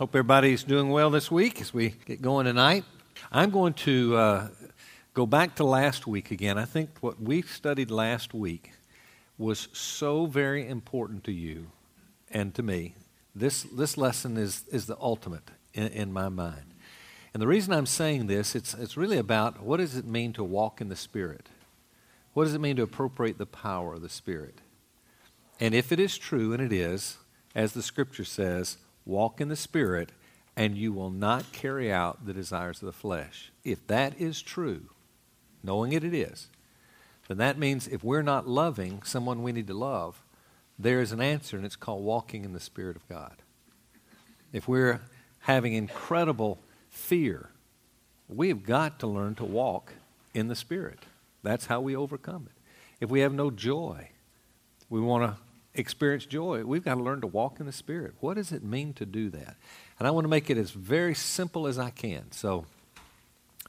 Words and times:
Hope 0.00 0.14
everybody's 0.14 0.64
doing 0.64 0.88
well 0.88 1.10
this 1.10 1.30
week 1.30 1.60
as 1.60 1.74
we 1.74 1.90
get 2.06 2.22
going 2.22 2.46
tonight. 2.46 2.84
I'm 3.30 3.50
going 3.50 3.74
to 3.74 4.16
uh, 4.16 4.48
go 5.12 5.26
back 5.26 5.56
to 5.56 5.64
last 5.64 6.06
week 6.06 6.30
again. 6.30 6.56
I 6.56 6.64
think 6.64 6.88
what 7.02 7.20
we 7.20 7.42
studied 7.42 7.90
last 7.90 8.32
week 8.32 8.70
was 9.36 9.68
so 9.74 10.24
very 10.24 10.66
important 10.66 11.22
to 11.24 11.32
you 11.32 11.66
and 12.30 12.54
to 12.54 12.62
me. 12.62 12.94
This, 13.34 13.64
this 13.64 13.98
lesson 13.98 14.38
is, 14.38 14.64
is 14.72 14.86
the 14.86 14.96
ultimate 14.98 15.50
in, 15.74 15.88
in 15.88 16.12
my 16.14 16.30
mind. 16.30 16.72
And 17.34 17.42
the 17.42 17.46
reason 17.46 17.74
I'm 17.74 17.84
saying 17.84 18.26
this, 18.26 18.54
it's, 18.54 18.72
it's 18.72 18.96
really 18.96 19.18
about 19.18 19.62
what 19.62 19.80
does 19.80 19.96
it 19.96 20.06
mean 20.06 20.32
to 20.32 20.42
walk 20.42 20.80
in 20.80 20.88
the 20.88 20.96
Spirit? 20.96 21.50
What 22.32 22.44
does 22.44 22.54
it 22.54 22.60
mean 22.62 22.76
to 22.76 22.82
appropriate 22.82 23.36
the 23.36 23.44
power 23.44 23.92
of 23.92 24.00
the 24.00 24.08
Spirit? 24.08 24.62
And 25.60 25.74
if 25.74 25.92
it 25.92 26.00
is 26.00 26.16
true, 26.16 26.54
and 26.54 26.62
it 26.62 26.72
is, 26.72 27.18
as 27.54 27.74
the 27.74 27.82
Scripture 27.82 28.24
says, 28.24 28.78
walk 29.10 29.40
in 29.40 29.48
the 29.48 29.56
Spirit, 29.56 30.12
and 30.56 30.78
you 30.78 30.92
will 30.92 31.10
not 31.10 31.52
carry 31.52 31.92
out 31.92 32.24
the 32.24 32.32
desires 32.32 32.80
of 32.80 32.86
the 32.86 32.92
flesh. 32.92 33.52
If 33.64 33.86
that 33.88 34.18
is 34.18 34.40
true, 34.40 34.90
knowing 35.62 35.92
it 35.92 36.04
it 36.04 36.14
is, 36.14 36.48
then 37.28 37.36
that 37.38 37.58
means 37.58 37.86
if 37.86 38.02
we're 38.02 38.22
not 38.22 38.48
loving 38.48 39.02
someone 39.02 39.42
we 39.42 39.52
need 39.52 39.66
to 39.66 39.74
love, 39.74 40.22
there 40.78 41.00
is 41.00 41.12
an 41.12 41.20
answer, 41.20 41.56
and 41.56 41.66
it's 41.66 41.76
called 41.76 42.02
walking 42.02 42.44
in 42.44 42.52
the 42.52 42.60
Spirit 42.60 42.96
of 42.96 43.08
God. 43.08 43.36
If 44.52 44.66
we're 44.66 45.00
having 45.40 45.74
incredible 45.74 46.58
fear, 46.88 47.50
we 48.28 48.48
have 48.48 48.64
got 48.64 48.98
to 49.00 49.06
learn 49.06 49.34
to 49.36 49.44
walk 49.44 49.92
in 50.34 50.48
the 50.48 50.56
Spirit. 50.56 51.00
That's 51.42 51.66
how 51.66 51.80
we 51.80 51.94
overcome 51.94 52.48
it. 52.50 52.60
If 53.00 53.10
we 53.10 53.20
have 53.20 53.32
no 53.32 53.50
joy, 53.50 54.10
we 54.88 55.00
want 55.00 55.24
to 55.24 55.42
experience 55.74 56.26
joy, 56.26 56.64
we've 56.64 56.84
got 56.84 56.96
to 56.96 57.02
learn 57.02 57.20
to 57.20 57.26
walk 57.26 57.60
in 57.60 57.66
the 57.66 57.72
Spirit. 57.72 58.14
What 58.20 58.34
does 58.34 58.52
it 58.52 58.62
mean 58.62 58.92
to 58.94 59.06
do 59.06 59.30
that? 59.30 59.56
And 59.98 60.08
I 60.08 60.10
want 60.10 60.24
to 60.24 60.28
make 60.28 60.50
it 60.50 60.58
as 60.58 60.70
very 60.70 61.14
simple 61.14 61.66
as 61.66 61.78
I 61.78 61.90
can. 61.90 62.32
So, 62.32 62.66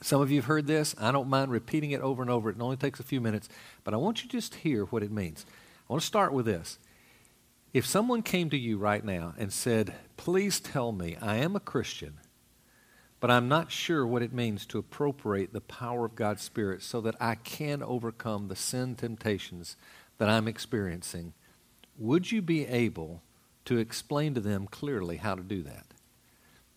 some 0.01 0.19
of 0.19 0.31
you 0.31 0.37
have 0.37 0.45
heard 0.45 0.65
this. 0.65 0.95
I 0.99 1.11
don't 1.11 1.29
mind 1.29 1.51
repeating 1.51 1.91
it 1.91 2.01
over 2.01 2.23
and 2.23 2.31
over. 2.31 2.49
It 2.49 2.59
only 2.59 2.77
takes 2.77 2.99
a 2.99 3.03
few 3.03 3.21
minutes, 3.21 3.49
but 3.83 3.93
I 3.93 3.97
want 3.97 4.23
you 4.23 4.29
to 4.29 4.35
just 4.35 4.55
hear 4.55 4.85
what 4.85 5.03
it 5.03 5.11
means. 5.11 5.45
I 5.87 5.93
want 5.93 6.01
to 6.01 6.07
start 6.07 6.33
with 6.33 6.47
this. 6.47 6.79
If 7.71 7.85
someone 7.85 8.23
came 8.23 8.49
to 8.49 8.57
you 8.57 8.77
right 8.77 9.05
now 9.05 9.33
and 9.37 9.53
said, 9.53 9.93
Please 10.17 10.59
tell 10.59 10.91
me, 10.91 11.17
I 11.21 11.37
am 11.37 11.55
a 11.55 11.59
Christian, 11.59 12.15
but 13.19 13.29
I'm 13.29 13.47
not 13.47 13.71
sure 13.71 14.05
what 14.05 14.23
it 14.23 14.33
means 14.33 14.65
to 14.67 14.79
appropriate 14.79 15.53
the 15.53 15.61
power 15.61 16.05
of 16.05 16.15
God's 16.15 16.41
Spirit 16.41 16.81
so 16.81 16.99
that 17.01 17.15
I 17.19 17.35
can 17.35 17.83
overcome 17.83 18.47
the 18.47 18.55
sin 18.55 18.95
temptations 18.95 19.77
that 20.17 20.29
I'm 20.29 20.47
experiencing 20.47 21.33
would 21.97 22.31
you 22.31 22.41
be 22.41 22.65
able 22.67 23.21
to 23.65 23.77
explain 23.77 24.33
to 24.33 24.41
them 24.41 24.67
clearly 24.67 25.17
how 25.17 25.35
to 25.35 25.43
do 25.43 25.61
that? 25.63 25.85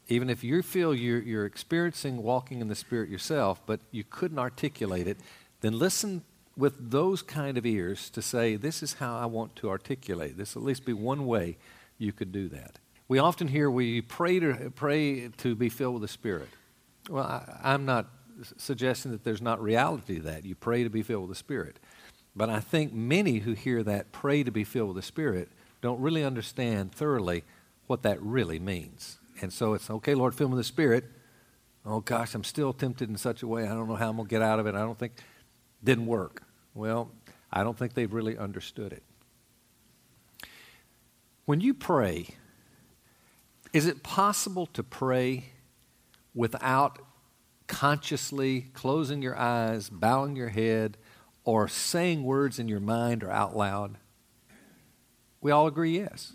Even 0.08 0.28
if 0.28 0.44
you 0.44 0.62
feel 0.62 0.94
you're, 0.94 1.22
you're 1.22 1.46
experiencing 1.46 2.22
walking 2.22 2.60
in 2.60 2.68
the 2.68 2.74
Spirit 2.74 3.08
yourself, 3.08 3.62
but 3.64 3.80
you 3.90 4.04
couldn't 4.04 4.38
articulate 4.38 5.08
it, 5.08 5.16
then 5.62 5.78
listen 5.78 6.22
with 6.56 6.90
those 6.90 7.22
kind 7.22 7.56
of 7.56 7.64
ears 7.64 8.10
to 8.10 8.20
say, 8.20 8.56
This 8.56 8.82
is 8.82 8.94
how 8.94 9.16
I 9.16 9.26
want 9.26 9.56
to 9.56 9.70
articulate. 9.70 10.36
This 10.36 10.56
at 10.56 10.62
least 10.62 10.84
be 10.84 10.92
one 10.92 11.26
way 11.26 11.56
you 11.98 12.12
could 12.12 12.32
do 12.32 12.48
that. 12.50 12.78
We 13.08 13.18
often 13.18 13.48
hear 13.48 13.70
we 13.70 14.00
pray 14.00 14.40
to, 14.40 14.72
pray 14.74 15.28
to 15.28 15.54
be 15.54 15.68
filled 15.68 15.94
with 15.94 16.02
the 16.02 16.08
Spirit. 16.08 16.48
Well, 17.08 17.24
I, 17.24 17.60
I'm 17.62 17.84
not 17.84 18.06
suggesting 18.56 19.12
that 19.12 19.24
there's 19.24 19.42
not 19.42 19.62
reality 19.62 20.16
to 20.16 20.22
that. 20.22 20.44
You 20.44 20.54
pray 20.54 20.82
to 20.84 20.90
be 20.90 21.02
filled 21.02 21.22
with 21.22 21.30
the 21.30 21.38
Spirit. 21.38 21.78
But 22.36 22.50
I 22.50 22.60
think 22.60 22.92
many 22.92 23.38
who 23.38 23.52
hear 23.52 23.82
that 23.84 24.12
pray 24.12 24.42
to 24.42 24.50
be 24.50 24.64
filled 24.64 24.88
with 24.88 24.96
the 24.96 25.02
Spirit 25.02 25.48
don't 25.80 26.00
really 26.00 26.24
understand 26.24 26.92
thoroughly 26.92 27.44
what 27.86 28.02
that 28.02 28.20
really 28.22 28.58
means. 28.58 29.18
And 29.40 29.52
so 29.52 29.74
it's 29.74 29.90
okay, 29.90 30.14
Lord, 30.14 30.34
fill 30.34 30.48
me 30.48 30.54
with 30.54 30.60
the 30.60 30.64
Spirit. 30.64 31.04
Oh 31.86 32.00
gosh, 32.00 32.34
I'm 32.34 32.44
still 32.44 32.72
tempted 32.72 33.08
in 33.08 33.16
such 33.16 33.42
a 33.42 33.46
way. 33.46 33.64
I 33.64 33.68
don't 33.68 33.88
know 33.88 33.96
how 33.96 34.08
I'm 34.08 34.16
going 34.16 34.26
to 34.26 34.30
get 34.30 34.42
out 34.42 34.58
of 34.58 34.66
it. 34.66 34.74
I 34.74 34.80
don't 34.80 34.98
think 34.98 35.12
didn't 35.82 36.06
work. 36.06 36.42
Well, 36.72 37.10
I 37.52 37.62
don't 37.62 37.78
think 37.78 37.94
they've 37.94 38.12
really 38.12 38.38
understood 38.38 38.92
it. 38.92 39.02
When 41.44 41.60
you 41.60 41.74
pray, 41.74 42.28
is 43.72 43.86
it 43.86 44.02
possible 44.02 44.66
to 44.66 44.82
pray 44.82 45.44
without 46.34 47.00
consciously 47.66 48.62
closing 48.72 49.20
your 49.20 49.36
eyes, 49.36 49.90
bowing 49.90 50.36
your 50.36 50.48
head, 50.48 50.96
or 51.44 51.68
saying 51.68 52.24
words 52.24 52.58
in 52.58 52.68
your 52.68 52.80
mind 52.80 53.22
or 53.22 53.30
out 53.30 53.56
loud? 53.56 53.96
We 55.40 55.50
all 55.50 55.66
agree 55.66 55.96
yes. 55.98 56.32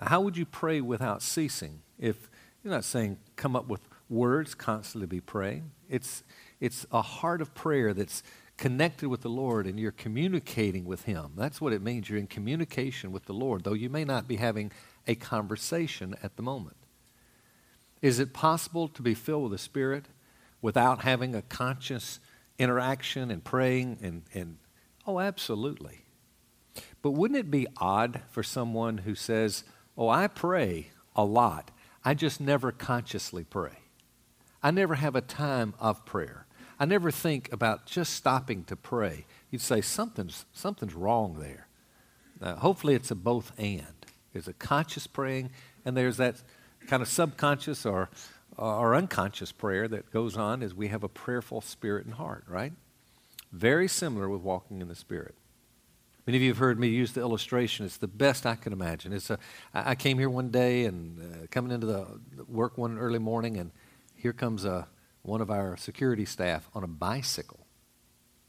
How 0.00 0.20
would 0.20 0.36
you 0.36 0.44
pray 0.44 0.80
without 0.80 1.22
ceasing? 1.22 1.80
If 1.98 2.28
you're 2.62 2.72
not 2.72 2.84
saying 2.84 3.18
come 3.36 3.54
up 3.54 3.68
with 3.68 3.80
words, 4.08 4.54
constantly 4.54 5.06
be 5.06 5.20
praying. 5.20 5.70
It's, 5.88 6.24
it's 6.60 6.86
a 6.90 7.02
heart 7.02 7.40
of 7.40 7.54
prayer 7.54 7.94
that's 7.94 8.22
connected 8.56 9.08
with 9.08 9.22
the 9.22 9.28
Lord 9.28 9.66
and 9.66 9.78
you're 9.78 9.92
communicating 9.92 10.84
with 10.84 11.02
Him. 11.02 11.32
That's 11.36 11.60
what 11.60 11.72
it 11.72 11.82
means. 11.82 12.08
You're 12.08 12.18
in 12.18 12.26
communication 12.26 13.12
with 13.12 13.26
the 13.26 13.32
Lord, 13.32 13.64
though 13.64 13.72
you 13.72 13.90
may 13.90 14.04
not 14.04 14.28
be 14.28 14.36
having 14.36 14.72
a 15.06 15.14
conversation 15.14 16.14
at 16.22 16.36
the 16.36 16.42
moment. 16.42 16.76
Is 18.02 18.18
it 18.18 18.32
possible 18.32 18.88
to 18.88 19.02
be 19.02 19.14
filled 19.14 19.44
with 19.44 19.52
the 19.52 19.58
Spirit 19.58 20.06
without 20.60 21.02
having 21.02 21.34
a 21.34 21.42
conscious 21.42 22.20
interaction 22.58 23.30
and 23.30 23.42
praying 23.42 23.98
and, 24.02 24.22
and 24.32 24.58
oh, 25.06 25.20
absolutely. 25.20 26.04
But 27.02 27.12
wouldn't 27.12 27.38
it 27.38 27.50
be 27.50 27.66
odd 27.76 28.22
for 28.30 28.42
someone 28.42 28.98
who 28.98 29.14
says, 29.14 29.64
oh, 29.96 30.08
I 30.08 30.26
pray 30.26 30.90
a 31.14 31.24
lot, 31.24 31.70
I 32.04 32.14
just 32.14 32.40
never 32.40 32.72
consciously 32.72 33.44
pray? 33.44 33.78
I 34.62 34.70
never 34.70 34.94
have 34.94 35.14
a 35.14 35.20
time 35.20 35.74
of 35.78 36.04
prayer. 36.06 36.46
I 36.78 36.86
never 36.86 37.10
think 37.10 37.52
about 37.52 37.86
just 37.86 38.14
stopping 38.14 38.64
to 38.64 38.76
pray. 38.76 39.26
You'd 39.50 39.60
say 39.60 39.80
something's, 39.80 40.46
something's 40.52 40.94
wrong 40.94 41.36
there. 41.38 41.68
Uh, 42.42 42.56
hopefully, 42.56 42.94
it's 42.94 43.10
a 43.10 43.14
both 43.14 43.52
and. 43.58 43.84
There's 44.32 44.48
a 44.48 44.52
conscious 44.52 45.06
praying, 45.06 45.50
and 45.84 45.96
there's 45.96 46.16
that 46.16 46.42
kind 46.88 47.02
of 47.02 47.08
subconscious 47.08 47.86
or 47.86 48.10
our 48.58 48.94
unconscious 48.94 49.52
prayer 49.52 49.88
that 49.88 50.10
goes 50.10 50.36
on 50.36 50.62
is 50.62 50.74
we 50.74 50.88
have 50.88 51.02
a 51.02 51.08
prayerful 51.08 51.60
spirit 51.60 52.04
and 52.04 52.14
heart, 52.14 52.44
right? 52.46 52.72
Very 53.52 53.88
similar 53.88 54.28
with 54.28 54.42
walking 54.42 54.80
in 54.80 54.88
the 54.88 54.94
Spirit. 54.94 55.34
Many 56.26 56.38
of 56.38 56.42
you 56.42 56.50
have 56.50 56.58
heard 56.58 56.78
me 56.80 56.88
use 56.88 57.12
the 57.12 57.20
illustration. 57.20 57.84
It's 57.84 57.98
the 57.98 58.08
best 58.08 58.46
I 58.46 58.54
can 58.54 58.72
imagine. 58.72 59.12
It's 59.12 59.30
a, 59.30 59.38
I 59.74 59.94
came 59.94 60.18
here 60.18 60.30
one 60.30 60.48
day 60.48 60.86
and 60.86 61.20
uh, 61.20 61.46
coming 61.50 61.70
into 61.70 61.86
the 61.86 62.06
work 62.48 62.78
one 62.78 62.98
early 62.98 63.18
morning, 63.18 63.58
and 63.58 63.70
here 64.14 64.32
comes 64.32 64.64
a, 64.64 64.88
one 65.22 65.40
of 65.40 65.50
our 65.50 65.76
security 65.76 66.24
staff 66.24 66.68
on 66.74 66.82
a 66.82 66.88
bicycle, 66.88 67.66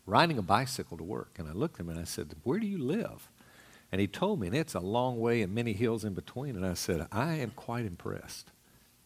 riding 0.06 0.38
a 0.38 0.42
bicycle 0.42 0.98
to 0.98 1.04
work. 1.04 1.36
And 1.38 1.50
I 1.50 1.52
looked 1.52 1.76
at 1.76 1.82
him 1.82 1.90
and 1.90 2.00
I 2.00 2.06
said, 2.06 2.34
Where 2.44 2.60
do 2.60 2.68
you 2.68 2.78
live? 2.78 3.30
And 3.92 4.02
he 4.02 4.08
told 4.08 4.40
me, 4.40 4.48
and 4.48 4.56
it's 4.56 4.74
a 4.74 4.80
long 4.80 5.20
way 5.20 5.42
and 5.42 5.54
many 5.54 5.74
hills 5.74 6.04
in 6.04 6.14
between. 6.14 6.56
And 6.56 6.66
I 6.66 6.74
said, 6.74 7.08
I 7.12 7.36
am 7.36 7.52
quite 7.52 7.86
impressed 7.86 8.52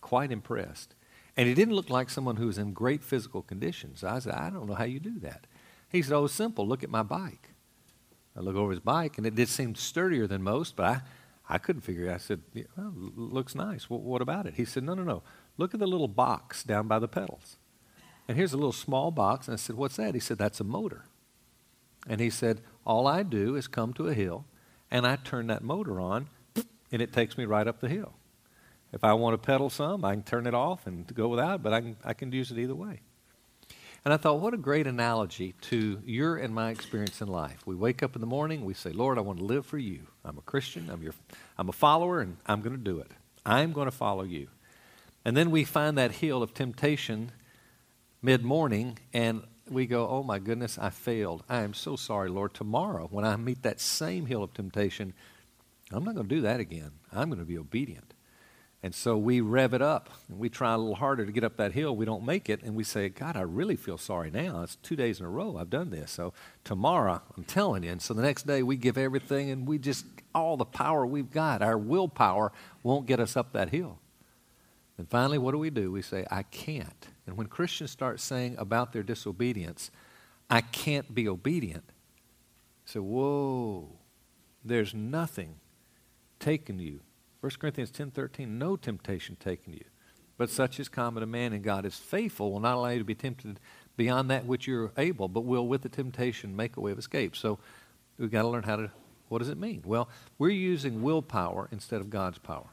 quite 0.01 0.31
impressed. 0.31 0.95
And 1.37 1.47
he 1.47 1.53
didn't 1.53 1.75
look 1.75 1.89
like 1.89 2.09
someone 2.09 2.35
who 2.35 2.47
was 2.47 2.57
in 2.57 2.73
great 2.73 3.03
physical 3.03 3.41
conditions. 3.41 4.03
I 4.03 4.19
said, 4.19 4.33
I 4.33 4.49
don't 4.49 4.67
know 4.67 4.75
how 4.75 4.83
you 4.83 4.99
do 4.99 5.19
that. 5.19 5.47
He 5.89 6.01
said, 6.01 6.13
Oh, 6.13 6.27
simple. 6.27 6.67
Look 6.67 6.83
at 6.83 6.89
my 6.89 7.03
bike. 7.03 7.49
I 8.35 8.41
look 8.41 8.55
over 8.55 8.71
his 8.71 8.79
bike, 8.79 9.17
and 9.17 9.25
it 9.25 9.35
did 9.35 9.49
seem 9.49 9.75
sturdier 9.75 10.27
than 10.27 10.43
most, 10.43 10.75
but 10.75 10.85
I, 10.85 11.01
I 11.49 11.57
couldn't 11.57 11.81
figure 11.81 12.05
it. 12.05 12.13
I 12.13 12.17
said, 12.17 12.41
well, 12.77 12.93
looks 12.95 13.55
nice. 13.55 13.89
Well, 13.89 13.99
what 13.99 14.21
about 14.21 14.45
it? 14.45 14.53
He 14.53 14.65
said, 14.65 14.83
No, 14.83 14.93
no, 14.93 15.03
no. 15.03 15.23
Look 15.57 15.73
at 15.73 15.79
the 15.79 15.87
little 15.87 16.07
box 16.07 16.63
down 16.63 16.87
by 16.87 16.99
the 16.99 17.07
pedals. 17.07 17.57
And 18.27 18.37
here's 18.37 18.53
a 18.53 18.57
little 18.57 18.71
small 18.71 19.09
box. 19.09 19.47
And 19.47 19.53
I 19.53 19.57
said, 19.57 19.75
What's 19.75 19.95
that? 19.95 20.13
He 20.13 20.19
said, 20.19 20.37
That's 20.37 20.59
a 20.59 20.63
motor. 20.63 21.05
And 22.07 22.21
he 22.21 22.29
said, 22.29 22.61
All 22.85 23.07
I 23.07 23.23
do 23.23 23.55
is 23.55 23.67
come 23.67 23.93
to 23.93 24.07
a 24.07 24.13
hill, 24.13 24.45
and 24.91 25.07
I 25.07 25.15
turn 25.15 25.47
that 25.47 25.63
motor 25.63 25.99
on, 25.99 26.27
and 26.91 27.01
it 27.01 27.11
takes 27.11 27.37
me 27.37 27.45
right 27.45 27.67
up 27.67 27.79
the 27.79 27.89
hill. 27.89 28.13
If 28.91 29.03
I 29.03 29.13
want 29.13 29.33
to 29.33 29.45
pedal 29.45 29.69
some, 29.69 30.03
I 30.03 30.13
can 30.13 30.23
turn 30.23 30.47
it 30.47 30.53
off 30.53 30.87
and 30.87 31.05
go 31.13 31.27
without, 31.27 31.61
but 31.61 31.73
I 31.73 31.81
can, 31.81 31.97
I 32.03 32.13
can 32.13 32.31
use 32.31 32.51
it 32.51 32.57
either 32.57 32.75
way. 32.75 33.01
And 34.05 34.13
I 34.13 34.17
thought, 34.17 34.39
what 34.39 34.53
a 34.53 34.57
great 34.57 34.87
analogy 34.87 35.53
to 35.61 36.01
your 36.05 36.37
and 36.37 36.55
my 36.55 36.71
experience 36.71 37.21
in 37.21 37.27
life. 37.27 37.67
We 37.67 37.75
wake 37.75 38.01
up 38.01 38.15
in 38.15 38.21
the 38.21 38.27
morning, 38.27 38.65
we 38.65 38.73
say, 38.73 38.91
Lord, 38.91 39.17
I 39.17 39.21
want 39.21 39.39
to 39.39 39.45
live 39.45 39.65
for 39.65 39.77
you. 39.77 40.07
I'm 40.23 40.37
a 40.37 40.41
Christian, 40.41 40.89
I'm, 40.89 41.03
your, 41.03 41.13
I'm 41.57 41.69
a 41.69 41.73
follower, 41.73 42.21
and 42.21 42.37
I'm 42.45 42.61
going 42.61 42.75
to 42.75 42.83
do 42.83 42.99
it. 42.99 43.11
I'm 43.45 43.73
going 43.73 43.85
to 43.87 43.95
follow 43.95 44.23
you. 44.23 44.47
And 45.25 45.35
then 45.35 45.51
we 45.51 45.65
find 45.65 45.97
that 45.97 46.13
hill 46.13 46.41
of 46.41 46.53
temptation 46.53 47.31
mid 48.21 48.43
morning, 48.43 48.97
and 49.13 49.43
we 49.69 49.85
go, 49.85 50.07
oh 50.07 50.23
my 50.23 50.39
goodness, 50.39 50.77
I 50.77 50.89
failed. 50.89 51.43
I 51.49 51.61
am 51.61 51.73
so 51.73 51.95
sorry, 51.95 52.29
Lord. 52.29 52.53
Tomorrow, 52.53 53.07
when 53.11 53.25
I 53.25 53.35
meet 53.35 53.63
that 53.63 53.79
same 53.79 54.25
hill 54.25 54.43
of 54.43 54.53
temptation, 54.53 55.13
I'm 55.91 56.03
not 56.03 56.15
going 56.15 56.27
to 56.27 56.35
do 56.35 56.41
that 56.41 56.59
again. 56.59 56.91
I'm 57.11 57.29
going 57.29 57.39
to 57.39 57.45
be 57.45 57.57
obedient. 57.57 58.13
And 58.81 58.95
so 58.95 59.17
we 59.17 59.41
rev 59.41 59.73
it 59.73 59.81
up 59.81 60.09
and 60.29 60.39
we 60.39 60.47
try 60.47 60.73
a 60.73 60.77
little 60.77 60.95
harder 60.95 61.25
to 61.25 61.31
get 61.31 61.43
up 61.43 61.57
that 61.57 61.73
hill. 61.73 61.95
We 61.95 62.05
don't 62.05 62.25
make 62.25 62.49
it 62.49 62.63
and 62.63 62.75
we 62.75 62.85
say, 62.85 63.09
God, 63.09 63.35
I 63.35 63.41
really 63.41 63.75
feel 63.75 63.97
sorry 63.97 64.31
now. 64.31 64.63
It's 64.63 64.77
two 64.77 64.95
days 64.95 65.19
in 65.19 65.25
a 65.25 65.29
row 65.29 65.57
I've 65.57 65.69
done 65.69 65.89
this. 65.89 66.11
So 66.11 66.33
tomorrow, 66.63 67.21
I'm 67.35 67.43
telling 67.43 67.83
you. 67.83 67.91
And 67.91 68.01
so 68.01 68.13
the 68.13 68.21
next 68.21 68.47
day 68.47 68.63
we 68.63 68.77
give 68.77 68.97
everything 68.97 69.49
and 69.49 69.67
we 69.67 69.79
just, 69.79 70.05
all 70.33 70.55
the 70.55 70.63
power 70.63 71.05
we've 71.05 71.29
got, 71.31 71.61
our 71.61 71.77
willpower 71.77 72.53
won't 72.81 73.05
get 73.05 73.19
us 73.19 73.35
up 73.35 73.51
that 73.51 73.69
hill. 73.69 73.99
And 74.97 75.09
finally, 75.09 75.37
what 75.37 75.51
do 75.51 75.57
we 75.57 75.69
do? 75.69 75.91
We 75.91 76.01
say, 76.01 76.25
I 76.31 76.43
can't. 76.43 77.07
And 77.27 77.37
when 77.37 77.47
Christians 77.47 77.91
start 77.91 78.21
saying 78.21 78.55
about 78.57 78.93
their 78.93 79.03
disobedience, 79.03 79.91
I 80.49 80.61
can't 80.61 81.13
be 81.13 81.27
obedient, 81.27 81.83
say, 82.85 82.99
whoa, 82.99 83.89
there's 84.63 84.93
nothing 84.93 85.55
taking 86.39 86.79
you. 86.79 87.01
1 87.41 87.51
Corinthians 87.59 87.91
10.13, 87.91 88.47
no 88.47 88.75
temptation 88.75 89.37
taken 89.37 89.73
you. 89.73 89.83
But 90.37 90.49
such 90.49 90.79
is 90.79 90.89
common 90.89 91.21
to 91.21 91.27
man, 91.27 91.53
and 91.53 91.63
God 91.63 91.85
is 91.85 91.95
faithful, 91.95 92.51
will 92.51 92.59
not 92.59 92.75
allow 92.75 92.89
you 92.89 92.99
to 92.99 93.05
be 93.05 93.15
tempted 93.15 93.59
beyond 93.97 94.29
that 94.29 94.45
which 94.45 94.67
you're 94.67 94.91
able, 94.97 95.27
but 95.27 95.41
will 95.41 95.67
with 95.67 95.81
the 95.81 95.89
temptation 95.89 96.55
make 96.55 96.77
a 96.77 96.81
way 96.81 96.91
of 96.91 96.99
escape. 96.99 97.35
So 97.35 97.59
we've 98.17 98.31
got 98.31 98.43
to 98.43 98.47
learn 98.47 98.63
how 98.63 98.77
to, 98.77 98.91
what 99.27 99.39
does 99.39 99.49
it 99.49 99.57
mean? 99.57 99.83
Well, 99.85 100.07
we're 100.37 100.49
using 100.49 101.01
willpower 101.01 101.67
instead 101.71 101.99
of 101.99 102.09
God's 102.09 102.37
power. 102.37 102.67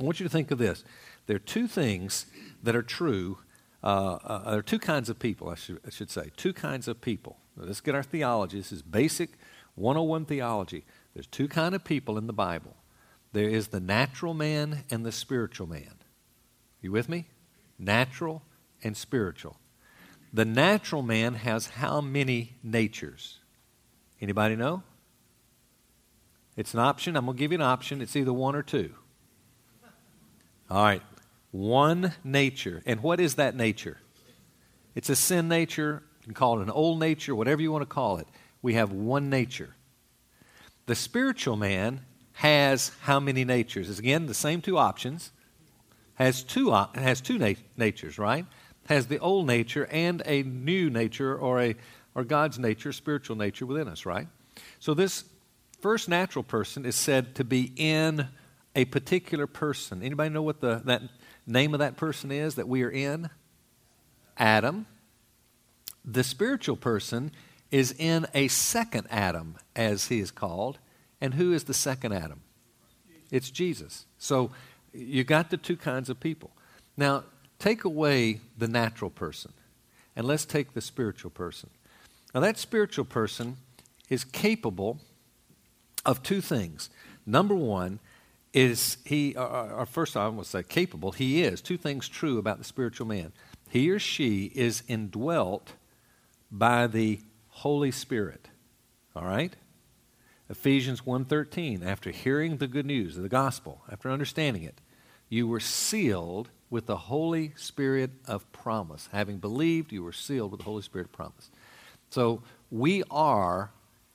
I 0.00 0.02
want 0.02 0.20
you 0.20 0.24
to 0.24 0.30
think 0.30 0.50
of 0.50 0.58
this. 0.58 0.84
There 1.26 1.36
are 1.36 1.40
two 1.40 1.68
things 1.68 2.26
that 2.62 2.74
are 2.74 2.82
true. 2.82 3.38
Uh, 3.84 4.18
uh, 4.24 4.50
there 4.50 4.58
are 4.58 4.62
two 4.62 4.78
kinds 4.78 5.10
of 5.10 5.18
people, 5.18 5.50
I 5.50 5.54
should, 5.54 5.80
I 5.86 5.90
should 5.90 6.10
say. 6.10 6.30
Two 6.36 6.54
kinds 6.54 6.88
of 6.88 7.00
people. 7.00 7.36
Now, 7.56 7.64
let's 7.66 7.80
get 7.80 7.94
our 7.94 8.02
theology. 8.02 8.58
This 8.58 8.72
is 8.72 8.80
basic 8.80 9.30
101 9.74 10.24
theology. 10.24 10.84
There's 11.12 11.26
two 11.26 11.48
kind 11.48 11.74
of 11.74 11.84
people 11.84 12.16
in 12.16 12.26
the 12.26 12.32
Bible. 12.32 12.74
There 13.32 13.48
is 13.48 13.68
the 13.68 13.80
natural 13.80 14.34
man 14.34 14.84
and 14.90 15.04
the 15.04 15.12
spiritual 15.12 15.66
man. 15.66 15.94
You 16.80 16.92
with 16.92 17.08
me? 17.08 17.26
Natural 17.78 18.42
and 18.82 18.96
spiritual. 18.96 19.56
The 20.32 20.44
natural 20.44 21.02
man 21.02 21.34
has 21.34 21.68
how 21.68 22.00
many 22.00 22.56
natures? 22.62 23.38
Anybody 24.20 24.56
know? 24.56 24.82
It's 26.56 26.74
an 26.74 26.80
option. 26.80 27.16
I'm 27.16 27.24
going 27.24 27.36
to 27.36 27.40
give 27.40 27.52
you 27.52 27.58
an 27.58 27.62
option. 27.62 28.00
It's 28.02 28.16
either 28.16 28.32
one 28.32 28.54
or 28.54 28.62
two. 28.62 28.94
All 30.70 30.82
right. 30.82 31.02
One 31.50 32.12
nature. 32.24 32.82
And 32.86 33.02
what 33.02 33.20
is 33.20 33.34
that 33.34 33.54
nature? 33.54 33.98
It's 34.94 35.08
a 35.08 35.16
sin 35.16 35.48
nature. 35.48 36.02
You 36.20 36.24
can 36.24 36.34
call 36.34 36.60
it 36.60 36.62
an 36.62 36.70
old 36.70 37.00
nature, 37.00 37.34
whatever 37.34 37.62
you 37.62 37.72
want 37.72 37.82
to 37.82 37.86
call 37.86 38.18
it. 38.18 38.26
We 38.60 38.74
have 38.74 38.92
one 38.92 39.30
nature. 39.30 39.74
The 40.86 40.94
spiritual 40.94 41.56
man 41.56 42.02
has 42.34 42.92
how 43.02 43.20
many 43.20 43.44
natures? 43.44 43.90
It's 43.90 43.98
again 43.98 44.26
the 44.26 44.34
same 44.34 44.60
two 44.60 44.78
options. 44.78 45.32
Has 46.14 46.42
two, 46.42 46.70
has 46.94 47.20
two 47.20 47.38
nat- 47.38 47.56
natures, 47.76 48.18
right? 48.18 48.46
has 48.86 49.06
the 49.06 49.18
old 49.18 49.46
nature 49.46 49.86
and 49.90 50.22
a 50.26 50.42
new 50.42 50.90
nature 50.90 51.36
or 51.36 51.60
a 51.60 51.76
or 52.14 52.24
God's 52.24 52.58
nature, 52.58 52.92
spiritual 52.92 53.36
nature 53.36 53.64
within 53.64 53.88
us, 53.88 54.04
right? 54.04 54.28
So 54.80 54.92
this 54.92 55.24
first 55.80 56.10
natural 56.10 56.42
person 56.42 56.84
is 56.84 56.94
said 56.94 57.34
to 57.36 57.44
be 57.44 57.72
in 57.74 58.28
a 58.76 58.84
particular 58.84 59.46
person. 59.46 60.02
Anybody 60.02 60.28
know 60.28 60.42
what 60.42 60.60
the 60.60 60.82
that 60.84 61.02
name 61.46 61.72
of 61.74 61.80
that 61.80 61.96
person 61.96 62.30
is 62.30 62.56
that 62.56 62.68
we 62.68 62.82
are 62.82 62.90
in? 62.90 63.30
Adam. 64.36 64.86
The 66.04 66.24
spiritual 66.24 66.76
person 66.76 67.30
is 67.70 67.94
in 67.96 68.26
a 68.34 68.48
second 68.48 69.06
Adam, 69.08 69.56
as 69.74 70.08
he 70.08 70.20
is 70.20 70.30
called. 70.30 70.78
And 71.22 71.34
who 71.34 71.54
is 71.54 71.64
the 71.64 71.74
second 71.74 72.12
Adam? 72.12 72.42
It's 73.30 73.50
Jesus. 73.50 74.04
So 74.18 74.50
you 74.92 75.24
got 75.24 75.48
the 75.48 75.56
two 75.56 75.76
kinds 75.76 76.10
of 76.10 76.20
people. 76.20 76.50
Now, 76.98 77.24
Take 77.62 77.84
away 77.84 78.40
the 78.58 78.66
natural 78.66 79.08
person, 79.08 79.52
and 80.16 80.26
let's 80.26 80.44
take 80.44 80.74
the 80.74 80.80
spiritual 80.80 81.30
person. 81.30 81.70
Now, 82.34 82.40
that 82.40 82.58
spiritual 82.58 83.04
person 83.04 83.56
is 84.08 84.24
capable 84.24 84.98
of 86.04 86.24
two 86.24 86.40
things. 86.40 86.90
Number 87.24 87.54
one 87.54 88.00
is 88.52 88.96
he, 89.04 89.36
or, 89.36 89.86
first 89.86 90.16
I 90.16 90.24
almost 90.24 90.50
say 90.50 90.64
capable, 90.64 91.12
he 91.12 91.44
is. 91.44 91.60
Two 91.60 91.76
things 91.76 92.08
true 92.08 92.36
about 92.36 92.58
the 92.58 92.64
spiritual 92.64 93.06
man. 93.06 93.30
He 93.70 93.88
or 93.90 94.00
she 94.00 94.46
is 94.56 94.82
indwelt 94.88 95.74
by 96.50 96.88
the 96.88 97.20
Holy 97.46 97.92
Spirit. 97.92 98.48
All 99.14 99.24
right? 99.24 99.54
Ephesians 100.52 101.00
1:13 101.04 101.82
after 101.82 102.12
hearing 102.12 102.58
the 102.58 102.68
good 102.68 102.86
news 102.86 103.16
of 103.16 103.24
the 103.24 103.28
gospel 103.28 103.82
after 103.90 104.08
understanding 104.08 104.62
it 104.62 104.80
you 105.32 105.48
were 105.48 105.60
sealed 105.60 106.50
with 106.68 106.84
the 106.84 106.96
Holy 106.96 107.54
Spirit 107.56 108.10
of 108.26 108.50
promise. 108.52 109.08
Having 109.12 109.38
believed, 109.38 109.90
you 109.90 110.02
were 110.02 110.12
sealed 110.12 110.50
with 110.50 110.60
the 110.60 110.64
Holy 110.64 110.82
Spirit 110.82 111.06
of 111.06 111.12
promise. 111.12 111.50
So 112.10 112.42
we 112.70 113.02
are 113.10 113.70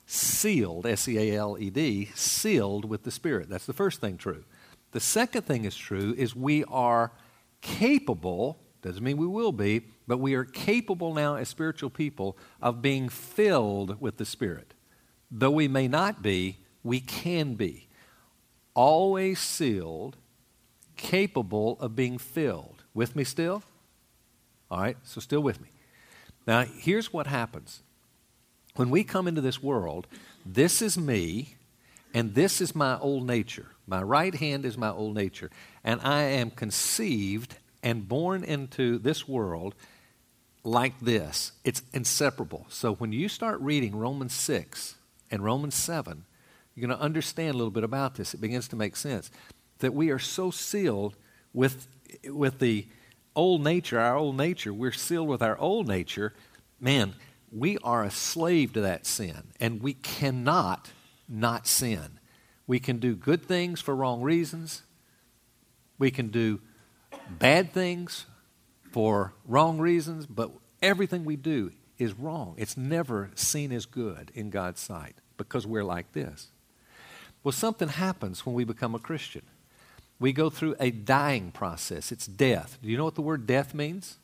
sealed, 0.06 0.86
S 0.86 1.08
E 1.08 1.18
A 1.18 1.36
L 1.36 1.56
E 1.58 1.70
D, 1.70 2.10
sealed 2.14 2.84
with 2.84 3.02
the 3.02 3.10
Spirit. 3.10 3.48
That's 3.48 3.66
the 3.66 3.72
first 3.72 4.00
thing 4.00 4.16
true. 4.16 4.44
The 4.92 5.00
second 5.00 5.42
thing 5.42 5.64
is 5.64 5.76
true 5.76 6.14
is 6.16 6.36
we 6.36 6.62
are 6.66 7.10
capable, 7.62 8.60
doesn't 8.82 9.02
mean 9.02 9.16
we 9.16 9.26
will 9.26 9.50
be, 9.50 9.82
but 10.06 10.18
we 10.18 10.34
are 10.34 10.44
capable 10.44 11.14
now 11.14 11.34
as 11.34 11.48
spiritual 11.48 11.90
people 11.90 12.38
of 12.62 12.80
being 12.80 13.08
filled 13.08 14.00
with 14.00 14.18
the 14.18 14.24
Spirit. 14.24 14.74
Though 15.30 15.50
we 15.50 15.68
may 15.68 15.88
not 15.88 16.22
be, 16.22 16.58
we 16.82 17.00
can 17.00 17.54
be. 17.54 17.88
Always 18.74 19.38
sealed 19.38 20.16
capable 20.96 21.78
of 21.80 21.96
being 21.96 22.18
filled. 22.18 22.84
With 22.92 23.16
me 23.16 23.24
still? 23.24 23.62
All 24.70 24.80
right, 24.80 24.96
so 25.02 25.20
still 25.20 25.40
with 25.40 25.60
me. 25.60 25.68
Now, 26.46 26.64
here's 26.64 27.12
what 27.12 27.26
happens. 27.26 27.82
When 28.76 28.90
we 28.90 29.04
come 29.04 29.26
into 29.26 29.40
this 29.40 29.62
world, 29.62 30.06
this 30.44 30.82
is 30.82 30.98
me, 30.98 31.56
and 32.14 32.34
this 32.34 32.60
is 32.60 32.74
my 32.74 32.98
old 32.98 33.26
nature. 33.26 33.68
My 33.86 34.02
right 34.02 34.34
hand 34.34 34.64
is 34.64 34.76
my 34.76 34.90
old 34.90 35.14
nature. 35.14 35.50
And 35.82 36.00
I 36.02 36.22
am 36.22 36.50
conceived 36.50 37.56
and 37.82 38.08
born 38.08 38.44
into 38.44 38.98
this 38.98 39.26
world 39.26 39.74
like 40.64 40.98
this. 41.00 41.52
It's 41.64 41.82
inseparable. 41.92 42.66
So 42.68 42.94
when 42.94 43.12
you 43.12 43.28
start 43.28 43.60
reading 43.60 43.96
Romans 43.96 44.34
6 44.34 44.96
and 45.30 45.44
Romans 45.44 45.74
7, 45.74 46.24
you're 46.74 46.86
going 46.86 46.98
to 46.98 47.04
understand 47.04 47.54
a 47.54 47.58
little 47.58 47.70
bit 47.70 47.84
about 47.84 48.14
this. 48.14 48.34
It 48.34 48.40
begins 48.40 48.68
to 48.68 48.76
make 48.76 48.96
sense 48.96 49.30
that 49.78 49.94
we 49.94 50.10
are 50.10 50.18
so 50.18 50.50
sealed 50.50 51.16
with, 51.52 51.88
with 52.24 52.58
the 52.58 52.86
old 53.34 53.62
nature, 53.62 53.98
our 54.00 54.16
old 54.16 54.36
nature, 54.36 54.72
we're 54.72 54.92
sealed 54.92 55.28
with 55.28 55.42
our 55.42 55.56
old 55.58 55.86
nature, 55.86 56.34
man, 56.80 57.14
we 57.50 57.78
are 57.78 58.04
a 58.04 58.10
slave 58.10 58.72
to 58.74 58.80
that 58.82 59.06
sin, 59.06 59.44
and 59.60 59.80
we 59.80 59.94
cannot 59.94 60.90
not 61.28 61.66
sin. 61.66 62.18
We 62.66 62.80
can 62.80 62.98
do 62.98 63.14
good 63.14 63.42
things 63.44 63.80
for 63.80 63.94
wrong 63.94 64.22
reasons. 64.22 64.82
We 65.98 66.10
can 66.10 66.28
do 66.28 66.60
bad 67.30 67.72
things 67.72 68.26
for 68.92 69.34
wrong 69.46 69.78
reasons, 69.78 70.26
but 70.26 70.50
everything 70.82 71.24
we 71.24 71.36
do 71.36 71.72
is 71.98 72.14
wrong. 72.14 72.54
It's 72.56 72.76
never 72.76 73.30
seen 73.34 73.72
as 73.72 73.86
good 73.86 74.30
in 74.34 74.50
God's 74.50 74.80
sight 74.80 75.16
because 75.36 75.66
we're 75.66 75.84
like 75.84 76.12
this. 76.12 76.48
Well, 77.42 77.52
something 77.52 77.88
happens 77.88 78.44
when 78.44 78.54
we 78.54 78.64
become 78.64 78.94
a 78.94 78.98
Christian 78.98 79.42
we 80.20 80.32
go 80.32 80.50
through 80.50 80.74
a 80.80 80.90
dying 80.90 81.52
process. 81.52 82.10
It's 82.10 82.26
death. 82.26 82.78
Do 82.82 82.88
you 82.88 82.96
know 82.96 83.04
what 83.04 83.14
the 83.14 83.22
word 83.22 83.46
death 83.46 83.74
means? 83.74 84.18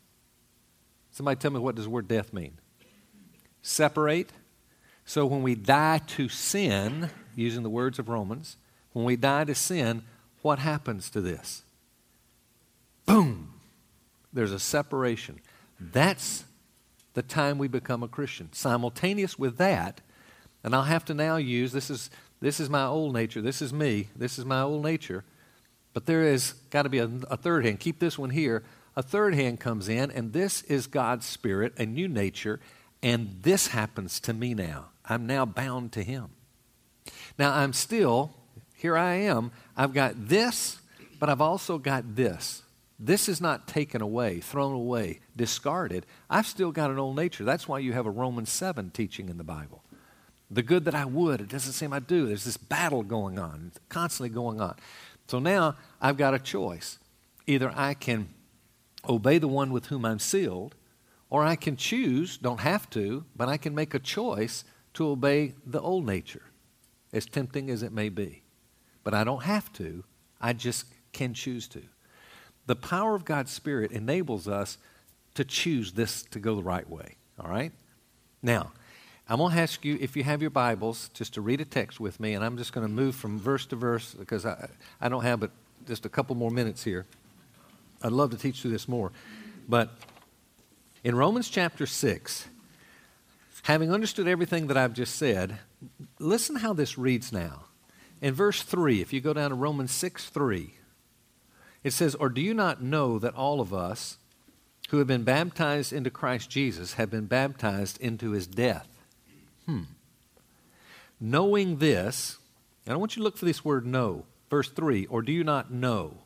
Somebody 1.13 1.39
tell 1.39 1.53
me 1.53 1.61
what 1.61 1.77
does 1.77 1.85
the 1.85 1.91
word 1.91 2.09
death 2.09 2.33
mean? 2.33 2.59
Separate. 3.63 4.31
So 5.05 5.25
when 5.27 5.43
we 5.43 5.55
die 5.55 6.01
to 6.09 6.29
sin, 6.29 7.11
using 7.37 7.63
the 7.63 7.71
words 7.71 7.99
of 7.99 8.09
Romans, 8.09 8.57
when 8.93 9.05
we 9.05 9.17
die 9.17 9.45
to 9.45 9.55
sin, 9.55 10.03
what 10.43 10.59
happens 10.59 11.11
to 11.11 11.21
this? 11.21 11.63
Boom! 13.07 13.55
There's 14.33 14.53
a 14.53 14.59
separation. 14.59 15.41
That's 15.79 16.45
the 17.15 17.23
time 17.23 17.59
we 17.59 17.69
become 17.69 18.03
a 18.03 18.09
Christian. 18.09 18.53
Simultaneous 18.53 19.39
with 19.39 19.57
that, 19.57 20.01
and 20.63 20.75
I'll 20.75 20.83
have 20.83 21.05
to 21.07 21.15
now 21.15 21.37
use 21.37 21.73
this 21.73 21.91
is 21.91 22.11
this 22.41 22.61
is 22.61 22.69
my 22.69 22.85
old 22.85 23.15
nature, 23.15 23.41
this 23.41 23.63
is 23.63 23.73
me, 23.73 24.09
this 24.15 24.39
is 24.39 24.45
my 24.45 24.61
old 24.61 24.85
nature. 24.85 25.25
But 25.95 26.07
there 26.07 26.25
is 26.25 26.53
got 26.71 26.83
to 26.83 26.89
be 26.89 26.99
a, 26.99 27.11
a 27.31 27.37
third 27.37 27.65
hand. 27.65 27.81
Keep 27.81 28.01
this 28.01 28.19
one 28.19 28.31
here. 28.31 28.65
A 28.97 29.03
third 29.03 29.35
hand 29.35 29.61
comes 29.61 29.89
in, 29.89 30.11
and 30.11 30.33
this 30.33 30.63
is 30.63 30.87
God's 30.87 31.25
Spirit, 31.25 31.73
a 31.79 31.87
new 31.87 32.07
nature, 32.07 32.61
and 33.03 33.39
this 33.43 33.69
happens 33.69 34.21
to 34.21 34.33
me 34.33 34.55
now. 34.55 34.87
I'm 35.07 35.27
now 35.27 35.45
bound 35.45 35.93
to 35.93 36.03
Him. 36.03 36.31
Now 37.39 37.55
I'm 37.55 37.73
still, 37.73 38.35
here 38.75 38.97
I 38.97 39.15
am, 39.15 39.53
I've 39.77 39.93
got 39.93 40.29
this, 40.29 40.81
but 41.19 41.29
I've 41.29 41.41
also 41.41 41.79
got 41.79 42.17
this. 42.17 42.64
This 43.05 43.29
is 43.29 43.39
not 43.39 43.69
taken 43.69 44.01
away, 44.01 44.41
thrown 44.41 44.73
away, 44.73 45.21
discarded. 45.37 46.07
I've 46.31 46.47
still 46.47 46.73
got 46.73 46.91
an 46.91 46.99
old 46.99 47.17
nature. 47.17 47.45
That's 47.45 47.69
why 47.69 47.81
you 47.81 47.93
have 47.93 48.07
a 48.07 48.11
Romans 48.11 48.51
7 48.51 48.93
teaching 48.93 49.29
in 49.29 49.37
the 49.37 49.45
Bible. 49.45 49.85
The 50.51 50.63
good 50.63 50.87
that 50.87 50.95
I 50.95 51.05
would, 51.05 51.43
it 51.43 51.51
doesn't 51.51 51.75
seem 51.75 51.93
I 51.93 51.99
do. 51.99 52.27
There's 52.27 52.45
this 52.45 52.57
battle 52.57 53.03
going 53.03 53.39
on, 53.39 53.73
constantly 53.91 54.31
going 54.31 54.59
on. 54.59 54.77
So 55.27 55.39
now 55.39 55.77
I've 56.01 56.17
got 56.17 56.33
a 56.33 56.39
choice. 56.39 56.99
Either 57.47 57.71
I 57.77 57.93
can 57.93 58.29
obey 59.07 59.37
the 59.37 59.49
one 59.49 59.71
with 59.71 59.87
whom 59.87 60.07
I'm 60.07 60.19
sealed, 60.19 60.75
or 61.29 61.45
I 61.45 61.57
can 61.57 61.77
choose, 61.77 62.39
don't 62.39 62.61
have 62.61 62.89
to, 62.91 63.27
but 63.37 63.51
I 63.51 63.59
can 63.59 63.75
make 63.75 63.93
a 63.93 63.99
choice 63.99 64.65
to 64.95 65.09
obey 65.09 65.53
the 65.67 65.81
old 65.81 66.07
nature, 66.07 66.45
as 67.13 67.27
tempting 67.27 67.69
as 67.69 67.83
it 67.83 67.93
may 67.93 68.09
be. 68.09 68.45
But 69.03 69.13
I 69.13 69.25
don't 69.25 69.43
have 69.43 69.71
to, 69.75 70.05
I 70.41 70.55
just 70.55 70.87
can 71.13 71.35
choose 71.35 71.69
to. 71.69 71.83
The 72.67 72.77
power 72.77 73.15
of 73.15 73.25
God's 73.25 73.51
Spirit 73.51 73.93
enables 73.93 74.49
us 74.49 74.79
to 75.35 75.45
choose 75.45 75.93
this 75.93 76.23
to 76.31 76.39
go 76.39 76.57
the 76.57 76.63
right 76.63 76.89
way. 76.89 77.17
All 77.39 77.51
right? 77.51 77.73
Now, 78.43 78.73
I'm 79.29 79.39
going 79.39 79.53
to 79.53 79.59
ask 79.59 79.85
you, 79.85 79.97
if 80.01 80.17
you 80.17 80.25
have 80.25 80.43
your 80.43 80.51
Bibles, 80.51 81.11
just 81.15 81.35
to 81.35 81.41
read 81.41 81.61
a 81.61 81.65
text 81.65 81.99
with 81.99 82.21
me, 82.21 82.35
and 82.35 82.45
I'm 82.45 82.57
just 82.57 82.73
going 82.73 82.87
to 82.87 82.93
move 82.93 83.15
from 83.15 83.39
verse 83.39 83.67
to 83.67 83.77
verse 83.77 84.15
because 84.15 84.45
I, 84.45 84.69
I 85.01 85.09
don't 85.09 85.23
have 85.23 85.41
but 85.41 85.51
just 85.87 86.05
a 86.05 86.09
couple 86.09 86.35
more 86.37 86.51
minutes 86.51 86.85
here. 86.85 87.07
I'd 88.03 88.13
love 88.13 88.31
to 88.31 88.37
teach 88.37 88.65
you 88.65 88.71
this 88.71 88.87
more. 88.87 89.13
But 89.69 89.91
in 91.03 91.17
Romans 91.17 91.49
chapter 91.49 91.87
6, 91.87 92.49
having 93.63 93.93
understood 93.93 94.29
everything 94.29 94.67
that 94.67 94.77
I've 94.77 94.93
just 94.93 95.17
said, 95.17 95.59
listen 96.19 96.57
how 96.57 96.75
this 96.75 96.99
reads 96.99 97.33
now. 97.33 97.65
In 98.21 98.35
verse 98.35 98.63
3, 98.63 99.01
if 99.01 99.13
you 99.13 99.21
go 99.21 99.33
down 99.33 99.51
to 99.51 99.57
Romans 99.57 99.91
6 99.91 100.29
3, 100.29 100.75
it 101.85 101.93
says, 101.93 102.15
Or 102.15 102.31
do 102.31 102.41
you 102.41 102.55
not 102.55 102.83
know 102.83 103.19
that 103.19 103.35
all 103.35 103.61
of 103.61 103.73
us 103.73 104.17
who 104.89 104.99
have 104.99 105.07
been 105.07 105.23
baptized 105.23 105.93
into 105.93 106.11
Christ 106.11 106.51
Jesus 106.51 106.95
have 106.95 107.11
been 107.11 107.27
baptized 107.27 108.01
into 108.01 108.31
his 108.31 108.47
death? 108.47 108.89
Hmm. 109.67 109.83
Knowing 111.21 111.77
this, 111.77 112.39
and 112.87 112.95
I 112.95 112.97
want 112.97 113.15
you 113.15 113.21
to 113.21 113.25
look 113.25 113.37
for 113.37 113.45
this 113.45 113.65
word 113.65 113.87
know. 113.87 114.25
Verse 114.51 114.71
3, 114.71 115.07
or 115.07 115.23
do 115.23 115.33
you 115.33 115.45
not 115.45 115.71
know? 115.71 116.19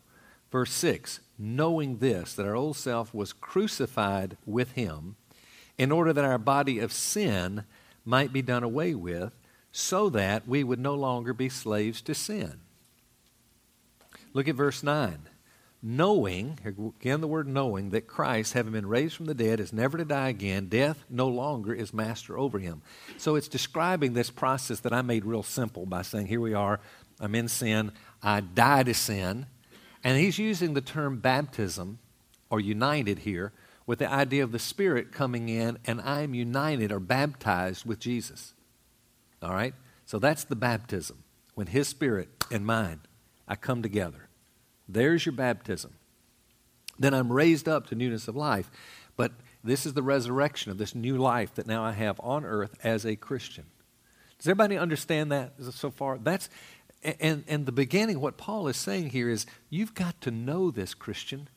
Verse 0.51 0.73
6, 0.73 1.21
knowing 1.39 1.99
this, 1.99 2.35
that 2.35 2.47
our 2.47 2.57
old 2.57 2.77
self 2.77 3.13
was 3.13 3.33
crucified 3.33 4.37
with 4.47 4.73
him, 4.73 5.17
in 5.77 5.93
order 5.93 6.13
that 6.13 6.25
our 6.25 6.39
body 6.39 6.79
of 6.79 6.93
sin 6.93 7.65
might 8.05 8.33
be 8.33 8.43
done 8.43 8.63
away 8.63 8.95
with, 8.95 9.33
so 9.71 10.09
that 10.09 10.49
we 10.49 10.65
would 10.65 10.81
no 10.81 10.95
longer 10.95 11.33
be 11.33 11.49
slaves 11.49 12.01
to 12.03 12.15
sin. 12.15 12.61
Look 14.33 14.49
at 14.49 14.55
verse 14.55 14.83
9 14.83 15.19
knowing, 15.83 16.59
again 16.65 17.21
the 17.21 17.29
word 17.29 17.47
knowing, 17.47 17.91
that 17.91 18.07
Christ, 18.07 18.53
having 18.53 18.73
been 18.73 18.87
raised 18.87 19.15
from 19.15 19.27
the 19.27 19.35
dead, 19.35 19.61
is 19.61 19.73
never 19.73 19.97
to 19.99 20.05
die 20.05 20.29
again, 20.29 20.67
death 20.67 21.05
no 21.09 21.29
longer 21.29 21.73
is 21.73 21.95
master 21.95 22.39
over 22.39 22.59
him. 22.59 22.83
So 23.17 23.37
it's 23.37 23.49
describing 23.49 24.13
this 24.13 24.31
process 24.31 24.81
that 24.81 24.93
I 24.93 25.03
made 25.03 25.25
real 25.25 25.43
simple 25.43 25.87
by 25.87 26.03
saying, 26.03 26.27
here 26.27 26.41
we 26.41 26.55
are, 26.55 26.81
I'm 27.21 27.35
in 27.35 27.49
sin, 27.49 27.93
I 28.23 28.41
die 28.41 28.83
to 28.83 28.95
sin. 28.95 29.47
And 30.03 30.19
he's 30.19 30.39
using 30.39 30.75
the 30.75 30.81
term 30.81 31.19
baptism, 31.19 31.99
or 32.51 32.61
united 32.61 33.21
here, 33.21 33.53
with 33.87 33.99
the 34.01 34.11
idea 34.11 34.45
of 34.45 34.53
the 34.53 34.59
Spirit 34.59 35.13
coming 35.13 35.49
in, 35.49 35.79
and 35.87 36.01
I 36.01 36.23
am 36.23 36.35
united 36.35 36.93
or 36.93 37.01
baptized 37.01 37.85
with 37.85 37.99
Jesus. 37.99 38.55
All 39.43 39.53
right? 39.53 39.75
So 40.07 40.19
that's 40.19 40.45
the 40.45 40.57
baptism. 40.57 41.25
When 41.55 41.69
his 41.69 41.89
Spirit 41.89 42.29
and 42.51 42.65
mine, 42.67 43.01
I 43.47 43.57
come 43.57 43.83
together. 43.83 44.28
There's 44.89 45.27
your 45.27 45.35
baptism. 45.35 45.95
Then 46.99 47.15
I'm 47.15 47.33
raised 47.33 47.69
up 47.69 47.87
to 47.89 47.95
newness 47.95 48.29
of 48.29 48.37
life. 48.37 48.71
But 49.17 49.33
this 49.63 49.85
is 49.87 49.95
the 49.95 50.03
resurrection 50.03 50.71
of 50.71 50.79
this 50.79 50.95
new 50.95 51.17
life 51.19 51.55
that 51.55 51.67
now 51.67 51.85
I 51.85 51.93
have 51.93 52.21
on 52.21 52.45
earth 52.45 52.77
as 52.83 53.05
a 53.05 53.17
Christian. 53.17 53.67
Does 54.39 54.47
everybody 54.47 54.79
understand 54.79 55.33
that 55.33 55.55
so 55.73 55.91
far? 55.91 56.19
That's 56.19 56.49
and 57.03 57.45
and 57.47 57.67
the 57.67 57.73
beginning 57.73 58.21
what 58.21 58.37
Paul 58.37 58.69
is 58.69 58.77
saying 58.77 59.11
here 59.11 59.29
is 59.29 59.47
you've 59.71 59.95
got 59.95 60.21
to 60.23 60.31
know 60.31 60.71
this 60.71 60.95
Christian. 60.95 61.49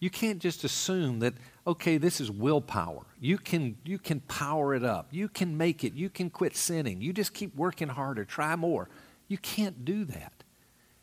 You 0.00 0.10
can't 0.10 0.38
just 0.38 0.62
assume 0.62 1.18
that 1.18 1.34
okay, 1.66 1.98
this 1.98 2.20
is 2.20 2.30
willpower. 2.30 3.04
You 3.20 3.38
can 3.38 3.76
you 3.84 3.98
can 3.98 4.20
power 4.20 4.74
it 4.74 4.84
up. 4.84 5.08
You 5.10 5.28
can 5.28 5.56
make 5.56 5.82
it. 5.82 5.94
You 5.94 6.08
can 6.08 6.30
quit 6.30 6.56
sinning. 6.56 7.00
You 7.00 7.12
just 7.12 7.34
keep 7.34 7.54
working 7.56 7.88
harder, 7.88 8.24
try 8.24 8.54
more. 8.54 8.88
You 9.26 9.38
can't 9.38 9.84
do 9.84 10.04
that. 10.06 10.37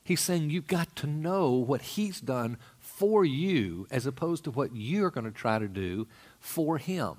He's 0.05 0.21
saying 0.21 0.51
you've 0.51 0.67
got 0.67 0.95
to 0.97 1.07
know 1.07 1.53
what 1.53 1.81
He's 1.81 2.21
done 2.21 2.57
for 2.77 3.25
you 3.25 3.87
as 3.89 4.05
opposed 4.05 4.43
to 4.43 4.51
what 4.51 4.75
you're 4.75 5.09
going 5.09 5.25
to 5.25 5.31
try 5.31 5.57
to 5.57 5.67
do 5.67 6.07
for 6.39 6.77
Him. 6.77 7.15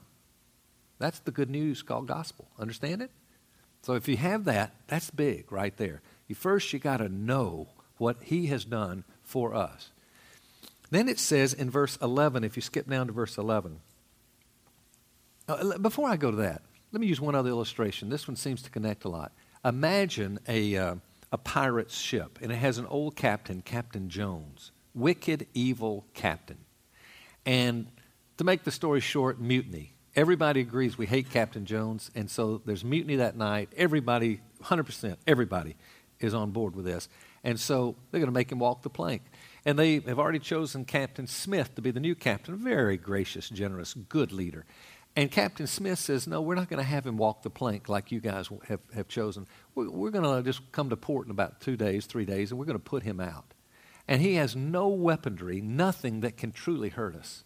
That's 1.00 1.18
the 1.18 1.32
good 1.32 1.50
news 1.50 1.82
called 1.82 2.06
gospel. 2.06 2.46
Understand 2.60 3.02
it? 3.02 3.10
So 3.82 3.94
if 3.94 4.06
you 4.06 4.16
have 4.16 4.44
that, 4.44 4.72
that's 4.86 5.10
big 5.10 5.50
right 5.50 5.76
there. 5.76 6.00
You 6.28 6.36
first 6.36 6.72
you 6.72 6.78
got 6.78 6.98
to 6.98 7.08
know 7.08 7.66
what 7.98 8.18
He 8.22 8.46
has 8.46 8.64
done 8.64 9.02
for 9.24 9.52
us. 9.52 9.90
Then 10.90 11.08
it 11.08 11.18
says 11.18 11.52
in 11.52 11.68
verse 11.68 11.98
11, 12.00 12.44
if 12.44 12.54
you 12.54 12.62
skip 12.62 12.88
down 12.88 13.08
to 13.08 13.12
verse 13.12 13.36
11. 13.36 13.80
Uh, 15.48 15.78
before 15.78 16.08
I 16.08 16.16
go 16.16 16.30
to 16.30 16.36
that, 16.36 16.62
let 16.92 17.00
me 17.00 17.08
use 17.08 17.20
one 17.20 17.34
other 17.34 17.50
illustration. 17.50 18.10
This 18.10 18.28
one 18.28 18.36
seems 18.36 18.62
to 18.62 18.70
connect 18.70 19.04
a 19.04 19.08
lot. 19.08 19.32
Imagine 19.64 20.38
a. 20.46 20.76
Uh, 20.76 20.94
a 21.33 21.38
pirate's 21.38 21.97
ship, 21.97 22.38
and 22.40 22.52
it 22.52 22.56
has 22.56 22.78
an 22.78 22.87
old 22.87 23.16
captain, 23.16 23.61
Captain 23.62 24.09
Jones. 24.09 24.73
Wicked, 24.95 25.47
evil 25.52 26.06
captain. 26.14 26.59
And 27.45 27.87
to 28.38 28.45
make 28.45 28.64
the 28.64 28.71
story 28.71 29.00
short, 29.00 29.40
mutiny. 29.40 29.92
Everybody 30.14 30.61
agrees 30.61 30.97
we 30.97 31.06
hate 31.06 31.30
Captain 31.30 31.66
Jones, 31.66 32.11
and 32.14 32.30
so 32.30 32.62
there's 32.64 32.85
mutiny 32.85 33.16
that 33.16 33.37
night. 33.37 33.71
Everybody, 33.76 34.40
100%, 34.64 35.16
everybody 35.26 35.76
is 36.21 36.33
on 36.33 36.50
board 36.50 36.75
with 36.75 36.87
this. 36.87 37.09
And 37.45 37.61
so 37.61 37.95
they're 38.11 38.21
going 38.21 38.28
to 38.28 38.35
make 38.35 38.50
him 38.50 38.59
walk 38.59 38.83
the 38.83 38.90
plank. 38.90 39.23
And 39.64 39.78
they 39.78 40.00
have 40.00 40.18
already 40.18 40.38
chosen 40.38 40.85
Captain 40.85 41.26
Smith 41.26 41.75
to 41.75 41.83
be 41.83 41.90
the 41.90 42.00
new 42.00 42.14
captain, 42.14 42.56
very 42.56 42.97
gracious, 42.97 43.49
generous, 43.49 43.95
good 43.95 44.33
leader. 44.33 44.64
And 45.16 45.30
Captain 45.30 45.66
Smith 45.66 45.99
says, 45.99 46.26
No, 46.26 46.42
we're 46.42 46.54
not 46.54 46.68
going 46.68 46.78
to 46.78 46.88
have 46.88 47.06
him 47.06 47.16
walk 47.16 47.42
the 47.42 47.49
plank 47.49 47.88
like 47.88 48.12
you 48.12 48.20
guys 48.20 48.50
have, 48.68 48.80
have 48.94 49.08
chosen. 49.08 49.46
We're, 49.75 49.90
we're 49.90 50.11
going 50.11 50.25
to 50.25 50.42
just 50.42 50.70
come 50.73 50.90
to 50.90 50.96
port 50.96 51.26
in 51.26 51.30
about 51.30 51.61
two 51.62 51.76
days, 51.76 52.04
three 52.04 52.26
days, 52.26 52.50
and 52.50 52.61
we're 52.61 52.66
going 52.66 52.78
to 52.78 52.85
put 52.85 53.02
him 53.02 53.18
out. 53.18 53.54
And 54.06 54.20
he 54.20 54.35
has 54.35 54.54
no 54.54 54.88
weaponry, 54.88 55.62
nothing 55.62 56.20
that 56.20 56.37
can 56.37 56.52
truly 56.52 56.90
hurt 56.90 57.16
us. 57.16 57.44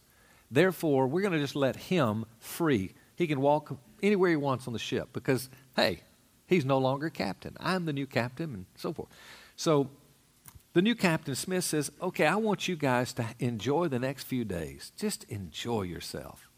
Therefore, 0.51 1.07
we're 1.07 1.21
going 1.21 1.33
to 1.33 1.39
just 1.39 1.55
let 1.55 1.77
him 1.77 2.25
free. 2.39 2.93
He 3.15 3.25
can 3.25 3.39
walk 3.39 3.75
anywhere 4.03 4.31
he 4.31 4.35
wants 4.35 4.67
on 4.67 4.73
the 4.73 4.79
ship 4.79 5.09
because, 5.13 5.49
hey, 5.77 6.01
he's 6.47 6.65
no 6.65 6.77
longer 6.77 7.09
captain. 7.09 7.55
I'm 7.57 7.85
the 7.85 7.93
new 7.93 8.05
captain, 8.05 8.53
and 8.53 8.65
so 8.75 8.91
forth. 8.91 9.09
So 9.55 9.89
the 10.73 10.81
new 10.81 10.93
Captain 10.93 11.35
Smith 11.35 11.63
says, 11.63 11.89
Okay, 12.01 12.25
I 12.25 12.35
want 12.35 12.67
you 12.67 12.75
guys 12.75 13.13
to 13.13 13.25
enjoy 13.39 13.87
the 13.87 13.99
next 13.99 14.25
few 14.25 14.43
days. 14.43 14.91
Just 14.97 15.23
enjoy 15.25 15.83
yourself 15.83 16.50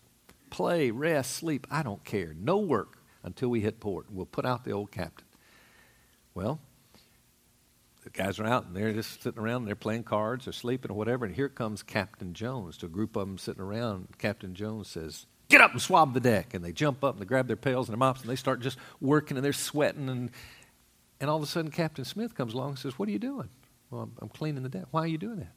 play, 0.54 0.92
rest, 0.92 1.32
sleep. 1.32 1.66
I 1.72 1.82
don't 1.82 2.04
care. 2.04 2.36
No 2.40 2.60
work 2.60 3.00
until 3.24 3.50
we 3.50 3.62
hit 3.62 3.80
port. 3.80 4.06
We'll 4.12 4.28
put 4.28 4.46
out 4.46 4.64
the 4.64 4.72
old 4.72 4.92
captain. 4.92 5.26
Well, 6.36 6.60
the 8.04 8.12
guys 8.12 8.40
are 8.40 8.46
out 8.46 8.68
and 8.68 8.76
they're 8.76 8.94
just 8.94 9.24
sitting 9.24 9.42
around 9.42 9.64
and 9.64 9.68
they're 9.68 9.76
playing 9.76 10.04
cards 10.04 10.48
or 10.48 10.52
sleeping 10.52 10.92
or 10.92 10.94
whatever. 10.94 11.26
And 11.26 11.34
here 11.34 11.50
comes 11.50 11.82
Captain 11.82 12.34
Jones 12.34 12.78
to 12.78 12.86
a 12.86 12.90
group 12.90 13.16
of 13.16 13.28
them 13.28 13.40
sitting 13.40 13.64
around. 13.64 14.10
Captain 14.20 14.54
Jones 14.54 14.88
says, 14.88 15.26
Get 15.50 15.60
up 15.60 15.72
and 15.72 15.82
swab 15.82 16.14
the 16.14 16.20
deck. 16.20 16.54
And 16.54 16.64
they 16.64 16.72
jump 16.72 17.04
up 17.04 17.16
and 17.16 17.22
they 17.22 17.26
grab 17.26 17.48
their 17.48 17.56
pails 17.56 17.88
and 17.90 17.94
their 17.94 18.00
mops 18.00 18.22
and 18.22 18.30
they 18.30 18.36
start 18.36 18.60
just 18.60 18.78
working 19.02 19.38
and 19.38 19.44
they're 19.44 19.54
sweating. 19.54 20.08
And, 20.08 20.30
and 21.20 21.32
all 21.32 21.38
of 21.38 21.44
a 21.44 21.48
sudden, 21.48 21.72
Captain 21.72 22.06
Smith 22.06 22.36
comes 22.36 22.54
along 22.54 22.70
and 22.70 22.80
says, 22.80 23.00
What 23.00 23.10
are 23.10 23.12
you 23.12 23.20
doing? 23.20 23.50
Well, 23.90 24.04
I'm, 24.04 24.12
I'm 24.22 24.30
cleaning 24.30 24.62
the 24.62 24.70
deck. 24.70 24.86
Why 24.92 25.02
are 25.02 25.08
you 25.08 25.18
doing 25.18 25.38
that? 25.38 25.54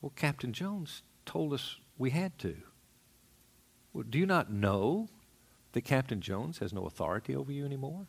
Well, 0.00 0.12
Captain 0.16 0.54
Jones 0.54 1.02
told 1.26 1.52
us 1.52 1.76
we 1.98 2.08
had 2.08 2.38
to. 2.38 2.56
Do 4.02 4.18
you 4.18 4.26
not 4.26 4.52
know 4.52 5.08
that 5.72 5.82
Captain 5.82 6.20
Jones 6.20 6.58
has 6.58 6.72
no 6.72 6.84
authority 6.86 7.34
over 7.34 7.52
you 7.52 7.64
anymore? 7.64 8.06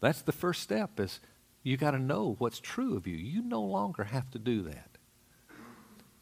That's 0.00 0.22
the 0.22 0.32
first 0.32 0.62
step 0.62 0.98
is 0.98 1.20
you 1.62 1.76
got 1.76 1.92
to 1.92 1.98
know 1.98 2.36
what's 2.38 2.58
true 2.58 2.96
of 2.96 3.06
you. 3.06 3.16
You 3.16 3.42
no 3.42 3.60
longer 3.60 4.04
have 4.04 4.30
to 4.32 4.38
do 4.38 4.62
that. 4.62 4.98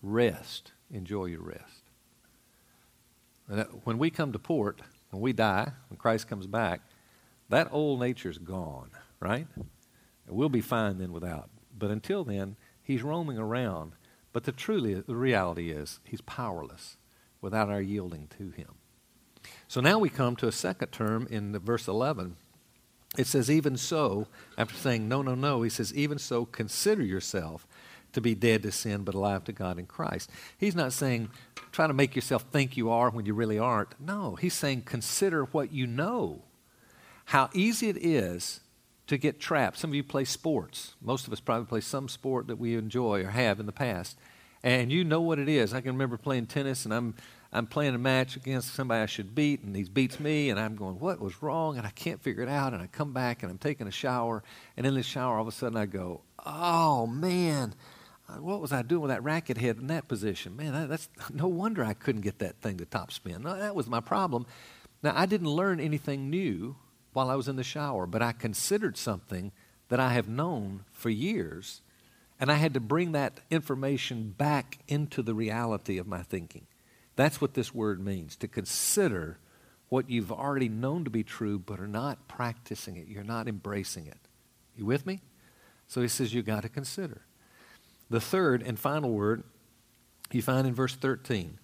Rest. 0.02 0.72
Enjoy 0.90 1.26
your 1.26 1.42
rest. 1.42 1.84
And 3.48 3.66
when 3.84 3.98
we 3.98 4.10
come 4.10 4.32
to 4.32 4.38
port, 4.38 4.80
when 5.10 5.22
we 5.22 5.32
die, 5.32 5.72
when 5.88 5.96
Christ 5.96 6.28
comes 6.28 6.46
back, 6.46 6.80
that 7.48 7.68
old 7.70 8.00
nature's 8.00 8.38
gone, 8.38 8.90
right? 9.20 9.46
We'll 10.26 10.48
be 10.48 10.60
fine 10.60 10.98
then 10.98 11.12
without. 11.12 11.48
But 11.76 11.90
until 11.90 12.24
then, 12.24 12.56
he's 12.82 13.02
roaming 13.02 13.38
around. 13.38 13.92
But 14.32 14.44
the 14.44 14.52
truly 14.52 14.94
the 14.94 15.16
reality 15.16 15.70
is 15.70 16.00
he's 16.04 16.20
powerless 16.20 16.96
without 17.40 17.70
our 17.70 17.80
yielding 17.80 18.28
to 18.38 18.50
him. 18.50 18.77
So 19.66 19.80
now 19.80 19.98
we 19.98 20.08
come 20.08 20.36
to 20.36 20.48
a 20.48 20.52
second 20.52 20.88
term 20.88 21.26
in 21.30 21.58
verse 21.58 21.88
11. 21.88 22.36
It 23.16 23.26
says, 23.26 23.50
even 23.50 23.76
so, 23.76 24.26
after 24.56 24.74
saying, 24.74 25.08
no, 25.08 25.22
no, 25.22 25.34
no, 25.34 25.62
he 25.62 25.70
says, 25.70 25.94
even 25.94 26.18
so, 26.18 26.44
consider 26.44 27.02
yourself 27.02 27.66
to 28.12 28.20
be 28.20 28.34
dead 28.34 28.62
to 28.62 28.72
sin 28.72 29.02
but 29.02 29.14
alive 29.14 29.44
to 29.44 29.52
God 29.52 29.78
in 29.78 29.86
Christ. 29.86 30.30
He's 30.56 30.74
not 30.74 30.92
saying, 30.92 31.30
try 31.72 31.86
to 31.86 31.92
make 31.92 32.14
yourself 32.14 32.44
think 32.50 32.76
you 32.76 32.90
are 32.90 33.10
when 33.10 33.26
you 33.26 33.34
really 33.34 33.58
aren't. 33.58 33.98
No, 34.00 34.36
he's 34.36 34.54
saying, 34.54 34.82
consider 34.82 35.44
what 35.44 35.72
you 35.72 35.86
know. 35.86 36.42
How 37.26 37.50
easy 37.52 37.88
it 37.88 37.98
is 37.98 38.60
to 39.06 39.18
get 39.18 39.40
trapped. 39.40 39.78
Some 39.78 39.90
of 39.90 39.94
you 39.94 40.04
play 40.04 40.24
sports. 40.24 40.94
Most 41.00 41.26
of 41.26 41.32
us 41.32 41.40
probably 41.40 41.66
play 41.66 41.80
some 41.80 42.08
sport 42.08 42.46
that 42.46 42.58
we 42.58 42.74
enjoy 42.74 43.24
or 43.24 43.30
have 43.30 43.60
in 43.60 43.66
the 43.66 43.72
past. 43.72 44.18
And 44.62 44.90
you 44.90 45.04
know 45.04 45.20
what 45.20 45.38
it 45.38 45.48
is. 45.48 45.72
I 45.72 45.80
can 45.80 45.92
remember 45.92 46.16
playing 46.16 46.46
tennis, 46.46 46.84
and 46.84 46.92
I'm 46.92 47.14
I'm 47.52 47.66
playing 47.66 47.94
a 47.94 47.98
match 47.98 48.36
against 48.36 48.74
somebody 48.74 49.02
I 49.02 49.06
should 49.06 49.34
beat, 49.34 49.62
and 49.62 49.74
he 49.74 49.84
beats 49.84 50.20
me, 50.20 50.50
and 50.50 50.60
I'm 50.60 50.76
going, 50.76 50.98
What 51.00 51.20
was 51.20 51.42
wrong? 51.42 51.78
And 51.78 51.86
I 51.86 51.90
can't 51.90 52.22
figure 52.22 52.42
it 52.42 52.48
out. 52.48 52.74
And 52.74 52.82
I 52.82 52.86
come 52.86 53.12
back 53.12 53.42
and 53.42 53.50
I'm 53.50 53.58
taking 53.58 53.86
a 53.86 53.92
shower, 53.92 54.42
and 54.76 54.86
in 54.86 54.94
the 54.94 55.02
shower, 55.02 55.36
all 55.36 55.42
of 55.42 55.48
a 55.48 55.52
sudden 55.52 55.78
I 55.78 55.86
go, 55.86 56.20
Oh, 56.44 57.06
man, 57.06 57.74
what 58.38 58.60
was 58.60 58.72
I 58.72 58.82
doing 58.82 59.02
with 59.02 59.10
that 59.10 59.24
racket 59.24 59.56
head 59.56 59.78
in 59.78 59.86
that 59.86 60.08
position? 60.08 60.56
Man, 60.56 60.72
that, 60.72 60.88
that's 60.90 61.08
no 61.32 61.48
wonder 61.48 61.82
I 61.82 61.94
couldn't 61.94 62.20
get 62.20 62.38
that 62.40 62.60
thing 62.60 62.76
to 62.78 62.84
top 62.84 63.12
spin. 63.12 63.42
No, 63.42 63.56
that 63.58 63.74
was 63.74 63.88
my 63.88 64.00
problem. 64.00 64.46
Now, 65.02 65.12
I 65.16 65.24
didn't 65.26 65.48
learn 65.48 65.80
anything 65.80 66.28
new 66.28 66.76
while 67.14 67.30
I 67.30 67.34
was 67.34 67.48
in 67.48 67.56
the 67.56 67.64
shower, 67.64 68.06
but 68.06 68.20
I 68.20 68.32
considered 68.32 68.96
something 68.98 69.52
that 69.88 70.00
I 70.00 70.12
have 70.12 70.28
known 70.28 70.84
for 70.92 71.08
years, 71.08 71.80
and 72.38 72.52
I 72.52 72.54
had 72.54 72.74
to 72.74 72.80
bring 72.80 73.12
that 73.12 73.40
information 73.50 74.34
back 74.36 74.78
into 74.86 75.22
the 75.22 75.34
reality 75.34 75.96
of 75.96 76.06
my 76.06 76.22
thinking. 76.22 76.66
That's 77.18 77.40
what 77.40 77.54
this 77.54 77.74
word 77.74 77.98
means 77.98 78.36
to 78.36 78.46
consider 78.46 79.38
what 79.88 80.08
you've 80.08 80.30
already 80.30 80.68
known 80.68 81.02
to 81.02 81.10
be 81.10 81.24
true, 81.24 81.58
but 81.58 81.80
are 81.80 81.88
not 81.88 82.28
practicing 82.28 82.96
it. 82.96 83.08
You're 83.08 83.24
not 83.24 83.48
embracing 83.48 84.06
it. 84.06 84.20
You 84.76 84.86
with 84.86 85.04
me? 85.04 85.20
So 85.88 86.00
he 86.00 86.06
says 86.06 86.32
you 86.32 86.42
got 86.42 86.62
to 86.62 86.68
consider. 86.68 87.22
The 88.08 88.20
third 88.20 88.62
and 88.62 88.78
final 88.78 89.10
word 89.10 89.42
you 90.30 90.42
find 90.42 90.64
in 90.64 90.74
verse 90.74 90.94
13. 90.94 91.58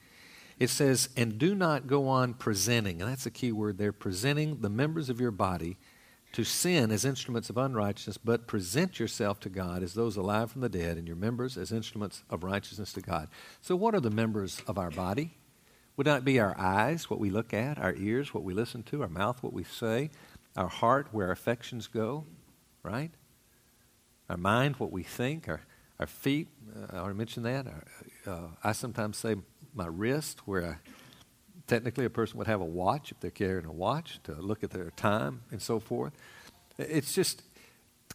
It 0.59 0.71
says, 0.71 1.09
and 1.17 1.39
do 1.39 1.55
not 1.55 1.87
go 1.87 2.09
on 2.09 2.35
presenting, 2.35 3.01
and 3.01 3.09
that's 3.09 3.27
a 3.27 3.31
key 3.31 3.53
word 3.53 3.79
there, 3.79 3.93
presenting 3.93 4.61
the 4.61 4.69
members 4.69 5.09
of 5.09 5.21
your 5.21 5.31
body 5.31 5.77
to 6.33 6.43
sin 6.43 6.91
as 6.91 7.05
instruments 7.05 7.49
of 7.49 7.59
unrighteousness, 7.59 8.19
but 8.19 8.49
present 8.49 8.99
yourself 8.99 9.39
to 9.39 9.49
God 9.49 9.85
as 9.85 9.95
those 9.95 10.17
alive 10.17 10.51
from 10.51 10.63
the 10.63 10.69
dead, 10.69 10.97
and 10.97 11.07
your 11.07 11.17
members 11.17 11.57
as 11.57 11.71
instruments 11.71 12.25
of 12.29 12.43
righteousness 12.43 12.93
to 12.95 13.01
God. 13.01 13.29
So, 13.61 13.77
what 13.77 13.95
are 13.95 14.01
the 14.01 14.11
members 14.11 14.61
of 14.67 14.77
our 14.77 14.91
body? 14.91 15.37
Would 15.97 16.07
that 16.07 16.25
be 16.25 16.41
our 16.41 16.59
eyes, 16.59 17.09
what 17.09 17.21
we 17.21 17.31
look 17.31 17.55
at, 17.55 17.79
our 17.79 17.95
ears, 17.95 18.35
what 18.35 18.43
we 18.43 18.53
listen 18.53 18.83
to, 18.85 19.03
our 19.03 19.09
mouth, 19.09 19.43
what 19.43 19.53
we 19.53 19.63
say, 19.65 20.11
our 20.57 20.69
heart, 20.69 21.09
where 21.13 21.27
our 21.27 21.33
affections 21.33 21.87
go, 21.87 22.27
right? 22.83 23.13
Our 24.29 24.37
mind, 24.37 24.77
what 24.77 24.91
we 24.91 25.05
think, 25.05 25.49
our, 25.49 25.61
our 26.01 26.07
feet, 26.07 26.49
uh, 26.75 26.97
I 26.97 26.99
already 26.99 27.19
mentioned 27.19 27.47
that. 27.47 27.67
Our, 27.67 27.85
uh, 28.27 28.49
I 28.65 28.73
sometimes 28.73 29.19
say 29.19 29.37
my 29.73 29.87
wrist, 29.87 30.41
where 30.47 30.65
I, 30.67 30.77
technically 31.67 32.05
a 32.05 32.11
person 32.11 32.39
would 32.39 32.47
have 32.47 32.61
a 32.61 32.65
watch 32.65 33.13
if 33.13 33.21
they're 33.21 33.31
carrying 33.31 33.67
a 33.67 33.73
watch 33.73 34.21
to 34.25 34.33
look 34.33 34.65
at 34.65 34.71
their 34.71 34.91
time 34.91 35.43
and 35.51 35.63
so 35.63 35.79
forth. 35.79 36.13
It's 36.79 37.15
just 37.15 37.43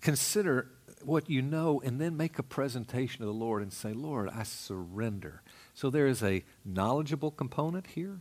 consider 0.01 0.69
what 1.03 1.29
you 1.29 1.41
know 1.41 1.81
and 1.83 1.99
then 1.99 2.17
make 2.17 2.39
a 2.39 2.43
presentation 2.43 3.19
to 3.19 3.25
the 3.25 3.33
Lord 3.33 3.61
and 3.61 3.71
say, 3.71 3.93
Lord, 3.93 4.29
I 4.29 4.43
surrender. 4.43 5.41
So 5.79 5.89
there 5.89 6.07
is 6.07 6.21
a 6.21 6.43
knowledgeable 6.65 7.31
component 7.31 7.87
here, 7.87 8.19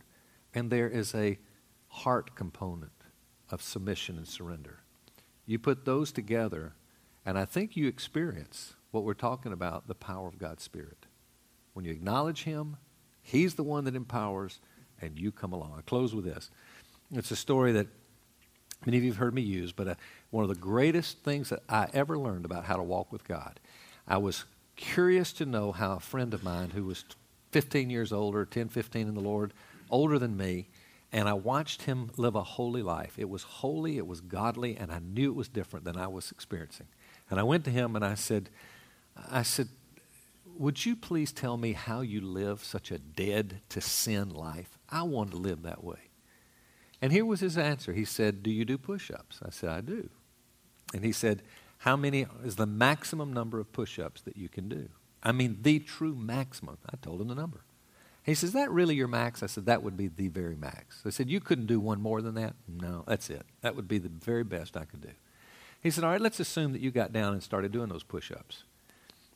and 0.53 0.71
there 0.71 0.87
is 0.87 1.13
a 1.13 1.39
heart 1.89 2.33
component 2.33 2.93
of 3.49 3.61
submission 3.61 4.15
and 4.15 4.25
surrender. 4.25 4.79
You 5.45 5.59
put 5.59 5.83
those 5.83 6.13
together, 6.13 6.75
and 7.25 7.37
I 7.37 7.43
think 7.43 7.75
you 7.75 7.89
experience 7.89 8.75
what 8.91 9.03
we're 9.03 9.13
talking 9.13 9.51
about 9.51 9.89
the 9.89 9.93
power 9.93 10.29
of 10.29 10.39
God's 10.39 10.63
Spirit. 10.63 11.05
When 11.73 11.83
you 11.83 11.91
acknowledge 11.91 12.45
Him, 12.45 12.77
He's 13.21 13.55
the 13.55 13.63
one 13.63 13.83
that 13.83 13.93
empowers, 13.93 14.61
and 15.01 15.19
you 15.19 15.29
come 15.29 15.51
along. 15.51 15.75
I 15.77 15.81
close 15.81 16.15
with 16.15 16.23
this. 16.23 16.49
It's 17.11 17.31
a 17.31 17.35
story 17.35 17.73
that 17.73 17.87
many 18.85 18.99
of 18.99 19.03
you 19.03 19.11
have 19.11 19.19
heard 19.19 19.35
me 19.35 19.41
use, 19.41 19.73
but 19.73 19.89
uh, 19.89 19.95
one 20.29 20.45
of 20.45 20.49
the 20.49 20.55
greatest 20.55 21.25
things 21.25 21.49
that 21.49 21.63
I 21.67 21.89
ever 21.91 22.17
learned 22.17 22.45
about 22.45 22.63
how 22.63 22.77
to 22.77 22.83
walk 22.83 23.11
with 23.11 23.27
God. 23.27 23.59
I 24.07 24.15
was 24.15 24.45
curious 24.77 25.33
to 25.33 25.45
know 25.45 25.73
how 25.73 25.97
a 25.97 25.99
friend 25.99 26.33
of 26.33 26.41
mine 26.41 26.69
who 26.69 26.85
was 26.85 27.03
15 27.51 27.89
years 27.89 28.13
older, 28.13 28.45
10, 28.45 28.69
15 28.69 29.07
in 29.07 29.15
the 29.15 29.21
Lord, 29.21 29.53
older 29.89 30.19
than 30.19 30.37
me, 30.37 30.67
and 31.11 31.27
I 31.27 31.33
watched 31.33 31.83
him 31.83 32.11
live 32.17 32.35
a 32.35 32.43
holy 32.43 32.83
life. 32.83 33.17
It 33.17 33.29
was 33.29 33.43
holy, 33.43 33.97
it 33.97 34.05
was 34.05 34.21
godly, 34.21 34.77
and 34.77 34.91
I 34.91 34.99
knew 34.99 35.31
it 35.31 35.35
was 35.35 35.47
different 35.47 35.85
than 35.85 35.97
I 35.97 36.07
was 36.07 36.31
experiencing. 36.31 36.87
And 37.29 37.39
I 37.39 37.43
went 37.43 37.65
to 37.65 37.71
him 37.71 37.95
and 37.95 38.05
I 38.05 38.13
said, 38.13 38.49
I 39.29 39.41
said, 39.41 39.69
would 40.59 40.85
you 40.85 40.95
please 40.95 41.31
tell 41.31 41.57
me 41.57 41.71
how 41.71 42.01
you 42.01 42.19
live 42.21 42.63
such 42.63 42.91
a 42.91 42.99
dead 42.99 43.61
to 43.69 43.79
sin 43.79 44.29
life? 44.29 44.77
I 44.89 45.03
want 45.03 45.31
to 45.31 45.37
live 45.37 45.63
that 45.63 45.83
way. 45.83 46.09
And 47.01 47.13
here 47.13 47.25
was 47.25 47.39
his 47.39 47.57
answer. 47.57 47.93
He 47.93 48.03
said, 48.03 48.43
Do 48.43 48.51
you 48.51 48.65
do 48.65 48.77
push 48.77 49.09
ups? 49.09 49.39
I 49.43 49.51
said, 49.51 49.69
I 49.69 49.79
do. 49.79 50.09
And 50.93 51.05
he 51.05 51.13
said, 51.13 51.43
How 51.79 51.95
many 51.95 52.25
is 52.43 52.57
the 52.57 52.65
maximum 52.65 53.31
number 53.31 53.59
of 53.59 53.71
push 53.71 53.99
ups 53.99 54.21
that 54.21 54.35
you 54.35 54.49
can 54.49 54.67
do? 54.67 54.89
I 55.21 55.31
mean, 55.31 55.59
the 55.61 55.79
true 55.79 56.15
maximum. 56.15 56.77
I 56.91 56.95
told 57.01 57.21
him 57.21 57.27
the 57.27 57.35
number. 57.35 57.61
He 58.23 58.35
says, 58.35 58.53
that 58.53 58.69
really 58.69 58.95
your 58.95 59.07
max? 59.07 59.41
I 59.41 59.47
said, 59.47 59.65
That 59.65 59.81
would 59.81 59.97
be 59.97 60.07
the 60.07 60.27
very 60.27 60.55
max. 60.55 61.01
I 61.05 61.09
said, 61.09 61.29
You 61.29 61.39
couldn't 61.39 61.65
do 61.65 61.79
one 61.79 62.01
more 62.01 62.21
than 62.21 62.35
that? 62.35 62.53
No, 62.67 63.03
that's 63.07 63.29
it. 63.29 63.43
That 63.61 63.75
would 63.75 63.87
be 63.87 63.97
the 63.97 64.09
very 64.09 64.43
best 64.43 64.77
I 64.77 64.85
could 64.85 65.01
do. 65.01 65.11
He 65.81 65.89
said, 65.89 66.03
All 66.03 66.11
right, 66.11 66.21
let's 66.21 66.39
assume 66.39 66.73
that 66.73 66.81
you 66.81 66.91
got 66.91 67.11
down 67.11 67.33
and 67.33 67.41
started 67.41 67.71
doing 67.71 67.89
those 67.89 68.03
push 68.03 68.31
ups 68.31 68.63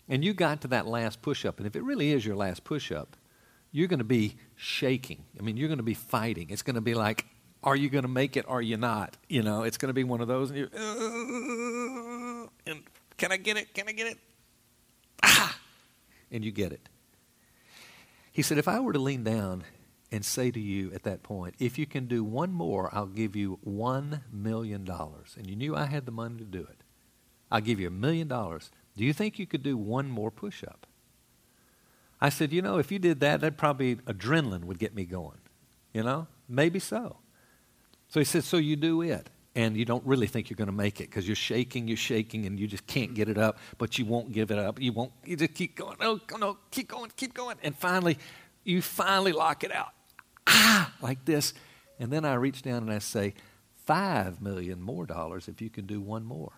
and 0.10 0.24
you 0.24 0.34
got 0.34 0.62
to 0.62 0.68
that 0.70 0.88
last 0.88 1.22
push 1.22 1.46
up, 1.46 1.60
and 1.60 1.68
if 1.68 1.76
it 1.76 1.84
really 1.84 2.12
is 2.12 2.26
your 2.26 2.36
last 2.36 2.64
push 2.64 2.92
up, 2.92 3.16
you're 3.72 3.88
going 3.88 4.00
to 4.00 4.04
be 4.04 4.36
shaking. 4.56 5.24
I 5.40 5.42
mean, 5.42 5.58
you're 5.58 5.70
going 5.70 5.78
to 5.78 5.84
be 5.84 5.94
fighting. 5.94 6.50
It's 6.50 6.62
going 6.62 6.76
to 6.76 6.82
be 6.82 6.94
like, 6.94 7.26
are 7.64 7.76
you 7.76 7.90
going 7.90 8.04
to 8.04 8.10
make 8.10 8.38
it 8.38 8.46
are 8.48 8.62
you 8.62 8.78
not? 8.78 9.18
You 9.30 9.42
know, 9.42 9.64
it's 9.64 9.78
going 9.78 9.88
to 9.88 9.94
be 9.94 10.04
one 10.04 10.22
of 10.22 10.28
those. 10.28 10.52
And, 10.52 10.66
uh, 10.66 12.48
and 12.68 12.84
can 13.18 13.32
I 13.32 13.38
get 13.38 13.58
it? 13.58 13.74
Can 13.74 13.88
I 13.88 13.94
get 13.94 14.08
it? 14.08 14.20
Ah! 15.24 15.58
And 16.34 16.44
you 16.44 16.52
get 16.52 16.74
it. 16.74 16.90
He 18.34 18.42
said, 18.42 18.58
if 18.58 18.68
I 18.68 18.82
were 18.82 18.92
to 18.92 19.00
lean 19.00 19.24
down 19.24 19.64
and 20.12 20.26
say 20.26 20.52
to 20.52 20.60
you 20.60 20.92
at 20.94 21.04
that 21.04 21.24
point, 21.24 21.56
if 21.60 21.78
you 21.78 21.86
can 21.86 22.08
do 22.08 22.24
one 22.24 22.52
more, 22.52 22.90
I'll 22.92 23.06
give 23.06 23.36
you 23.36 23.60
$1 23.66 24.22
million. 24.34 24.90
And 24.90 25.48
you 25.48 25.56
knew 25.56 25.76
I 25.76 25.86
had 25.86 26.06
the 26.06 26.12
money 26.12 26.40
to 26.40 26.44
do 26.44 26.62
it. 26.62 26.84
I'll 27.50 27.62
give 27.62 27.80
you 27.80 27.88
a 27.88 27.92
million 27.92 28.28
dollars 28.28 28.72
do 28.96 29.04
you 29.04 29.14
think 29.14 29.40
you 29.40 29.48
could 29.48 29.64
do 29.64 29.76
one 29.76 30.10
more 30.10 30.32
push 30.32 30.64
up? 30.64 30.86
I 32.22 32.30
said, 32.30 32.54
You 32.54 32.62
know, 32.62 32.78
if 32.78 32.92
you 32.92 33.00
did 33.00 33.20
that, 33.22 33.42
that 33.42 33.58
probably 33.58 33.96
adrenaline 33.96 34.66
would 34.66 34.80
get 34.80 34.96
me 34.96 35.06
going. 35.06 35.40
You 35.94 36.04
know, 36.04 36.28
maybe 36.48 36.80
so. 36.80 37.18
So 38.08 38.20
he 38.20 38.24
said, 38.24 38.44
So 38.44 38.58
you 38.58 38.76
do 38.76 39.02
it. 39.02 39.30
And 39.56 39.78
you 39.78 39.86
don't 39.86 40.04
really 40.06 40.26
think 40.26 40.50
you're 40.50 40.58
going 40.58 40.68
to 40.68 40.72
make 40.72 41.00
it 41.00 41.10
because 41.10 41.28
you're 41.28 41.36
shaking, 41.36 41.88
you're 41.88 41.96
shaking, 41.96 42.48
and 42.48 42.60
you 42.60 42.68
just 42.68 42.88
can't 42.88 43.14
get 43.14 43.30
it 43.30 43.38
up, 43.38 43.60
but 43.78 44.00
you 44.00 44.06
won't 44.06 44.32
give 44.32 44.50
it 44.50 44.58
up. 44.58 44.82
You 44.82 44.94
won't, 44.94 45.12
you 45.26 45.36
just 45.36 45.54
keep 45.54 45.76
going. 45.76 45.96
No, 46.00 46.20
no, 46.40 46.58
keep 46.72 46.88
going, 46.88 47.12
keep 47.16 47.36
going. 47.36 47.58
And 47.62 47.76
finally, 47.76 48.18
you 48.64 48.82
finally 48.82 49.32
lock 49.32 49.64
it 49.64 49.72
out. 49.72 49.94
Ah, 50.48 50.92
like 51.02 51.24
this. 51.26 51.54
And 52.00 52.12
then 52.12 52.26
I 52.26 52.34
reach 52.34 52.64
down 52.64 52.84
and 52.84 52.92
I 52.92 53.00
say, 53.00 53.34
Five 53.86 54.42
million 54.42 54.82
more 54.82 55.06
dollars 55.06 55.50
if 55.50 55.62
you 55.62 55.70
can 55.70 55.86
do 55.86 56.00
one 56.00 56.24
more. 56.24 56.54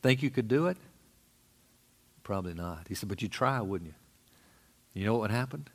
Think 0.00 0.22
you 0.22 0.30
could 0.30 0.46
do 0.46 0.68
it? 0.68 0.76
Probably 2.22 2.54
not. 2.54 2.86
He 2.88 2.94
said, 2.94 3.08
But 3.08 3.20
you'd 3.20 3.32
try, 3.32 3.60
wouldn't 3.60 3.90
you? 3.90 3.94
You 4.94 5.06
know 5.06 5.14
what 5.14 5.22
would 5.22 5.30
happen? 5.32 5.66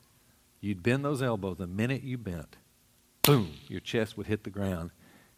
You'd 0.62 0.82
bend 0.82 1.04
those 1.04 1.22
elbows. 1.22 1.58
The 1.58 1.68
minute 1.68 2.04
you 2.04 2.18
bent, 2.18 2.56
boom, 3.22 3.52
your 3.68 3.82
chest 3.82 4.18
would 4.18 4.28
hit 4.28 4.46
the 4.46 4.50
ground. 4.50 4.92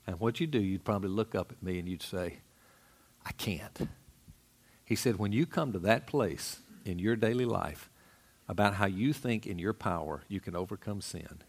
And 0.08 0.20
what 0.20 0.39
you'd 0.39 0.52
do, 0.52 0.60
you'd 0.60 0.84
probably 0.84 1.10
look 1.10 1.34
up 1.36 1.52
at 1.52 1.63
me 1.63 1.80
and 1.80 1.89
you'd 1.89 2.04
say, 2.04 2.39
I 3.26 3.32
can't. 3.32 3.89
He 4.84 4.96
said, 4.96 5.18
When 5.18 5.32
you 5.32 5.46
come 5.46 5.74
to 5.74 5.80
that 5.80 6.06
place 6.06 6.60
in 6.86 7.00
your 7.00 7.15
daily 7.15 7.46
life 7.46 7.89
about 8.48 8.76
how 8.76 8.86
you 8.86 9.13
think 9.13 9.48
in 9.48 9.58
your 9.58 9.74
power 9.74 10.22
you 10.28 10.39
can 10.39 10.56
overcome 10.56 11.02
sin, 11.02 11.41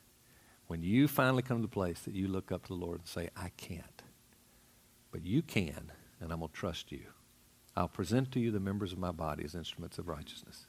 when 0.66 0.82
you 0.82 1.06
finally 1.06 1.42
come 1.42 1.58
to 1.58 1.62
the 1.62 1.68
place 1.68 2.00
that 2.00 2.14
you 2.14 2.28
look 2.28 2.50
up 2.50 2.62
to 2.62 2.68
the 2.68 2.74
Lord 2.84 3.00
and 3.00 3.08
say, 3.08 3.28
I 3.36 3.50
can't, 3.56 4.02
but 5.12 5.24
you 5.24 5.42
can, 5.42 5.92
and 6.20 6.32
I'm 6.32 6.40
going 6.40 6.50
to 6.50 6.54
trust 6.54 6.90
you. 6.90 7.02
I'll 7.76 7.88
present 7.88 8.32
to 8.32 8.40
you 8.40 8.50
the 8.50 8.58
members 8.58 8.92
of 8.92 8.98
my 8.98 9.12
body 9.12 9.44
as 9.44 9.54
instruments 9.54 9.98
of 9.98 10.08
righteousness. 10.08 10.66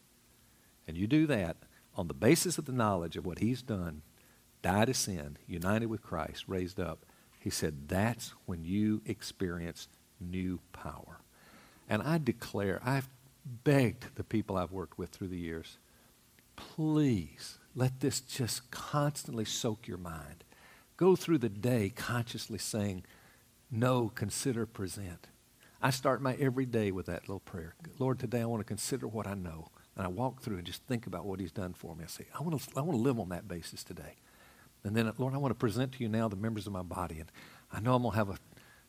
And 0.87 0.97
you 0.97 1.07
do 1.07 1.25
that 1.27 1.57
on 1.95 2.07
the 2.07 2.13
basis 2.13 2.57
of 2.57 2.65
the 2.65 2.71
knowledge 2.73 3.15
of 3.15 3.25
what 3.25 3.39
he's 3.39 3.61
done, 3.61 4.01
died 4.61 4.89
as 4.89 4.97
sin, 4.97 5.37
united 5.47 5.87
with 5.87 6.01
Christ, 6.03 6.45
raised 6.47 6.79
up. 6.79 7.05
He 7.39 7.49
said, 7.49 7.87
that's 7.87 8.33
when 8.45 8.63
you 8.63 9.01
experience 9.05 9.87
new 10.19 10.59
power. 10.73 11.21
And 11.89 12.01
I 12.01 12.17
declare, 12.17 12.81
I've 12.83 13.09
begged 13.63 14.15
the 14.15 14.23
people 14.23 14.57
I've 14.57 14.71
worked 14.71 14.97
with 14.97 15.09
through 15.09 15.29
the 15.29 15.37
years, 15.37 15.77
please 16.55 17.59
let 17.75 17.99
this 17.99 18.19
just 18.19 18.69
constantly 18.71 19.45
soak 19.45 19.87
your 19.87 19.97
mind. 19.97 20.43
Go 20.97 21.15
through 21.15 21.37
the 21.37 21.49
day 21.49 21.91
consciously 21.95 22.57
saying, 22.57 23.03
no, 23.69 24.11
consider, 24.13 24.65
present. 24.65 25.27
I 25.81 25.91
start 25.91 26.21
my 26.21 26.33
every 26.39 26.65
day 26.65 26.91
with 26.91 27.05
that 27.05 27.23
little 27.23 27.39
prayer. 27.39 27.75
Lord, 27.99 28.19
today 28.19 28.41
I 28.41 28.45
want 28.45 28.61
to 28.61 28.65
consider 28.65 29.07
what 29.07 29.27
I 29.27 29.35
know. 29.35 29.69
And 29.95 30.05
I 30.05 30.09
walk 30.09 30.41
through 30.41 30.57
and 30.57 30.65
just 30.65 30.83
think 30.83 31.07
about 31.07 31.25
what 31.25 31.39
he's 31.39 31.51
done 31.51 31.73
for 31.73 31.95
me. 31.95 32.03
I 32.03 32.07
say, 32.07 32.25
I 32.37 32.41
want 32.43 32.59
to, 32.59 32.69
I 32.77 32.81
want 32.81 32.97
to 32.97 33.01
live 33.01 33.19
on 33.19 33.29
that 33.29 33.47
basis 33.47 33.83
today. 33.83 34.15
And 34.87 34.95
then, 34.95 35.11
Lord, 35.17 35.33
I 35.33 35.37
want 35.37 35.51
to 35.51 35.55
present 35.55 35.91
to 35.93 36.03
you 36.03 36.09
now 36.09 36.27
the 36.27 36.35
members 36.35 36.65
of 36.65 36.73
my 36.73 36.81
body. 36.81 37.19
And 37.19 37.31
I 37.71 37.79
know 37.79 37.93
I'm 37.93 38.01
going 38.01 38.13
to 38.13 38.17
have 38.17 38.29
a 38.29 38.37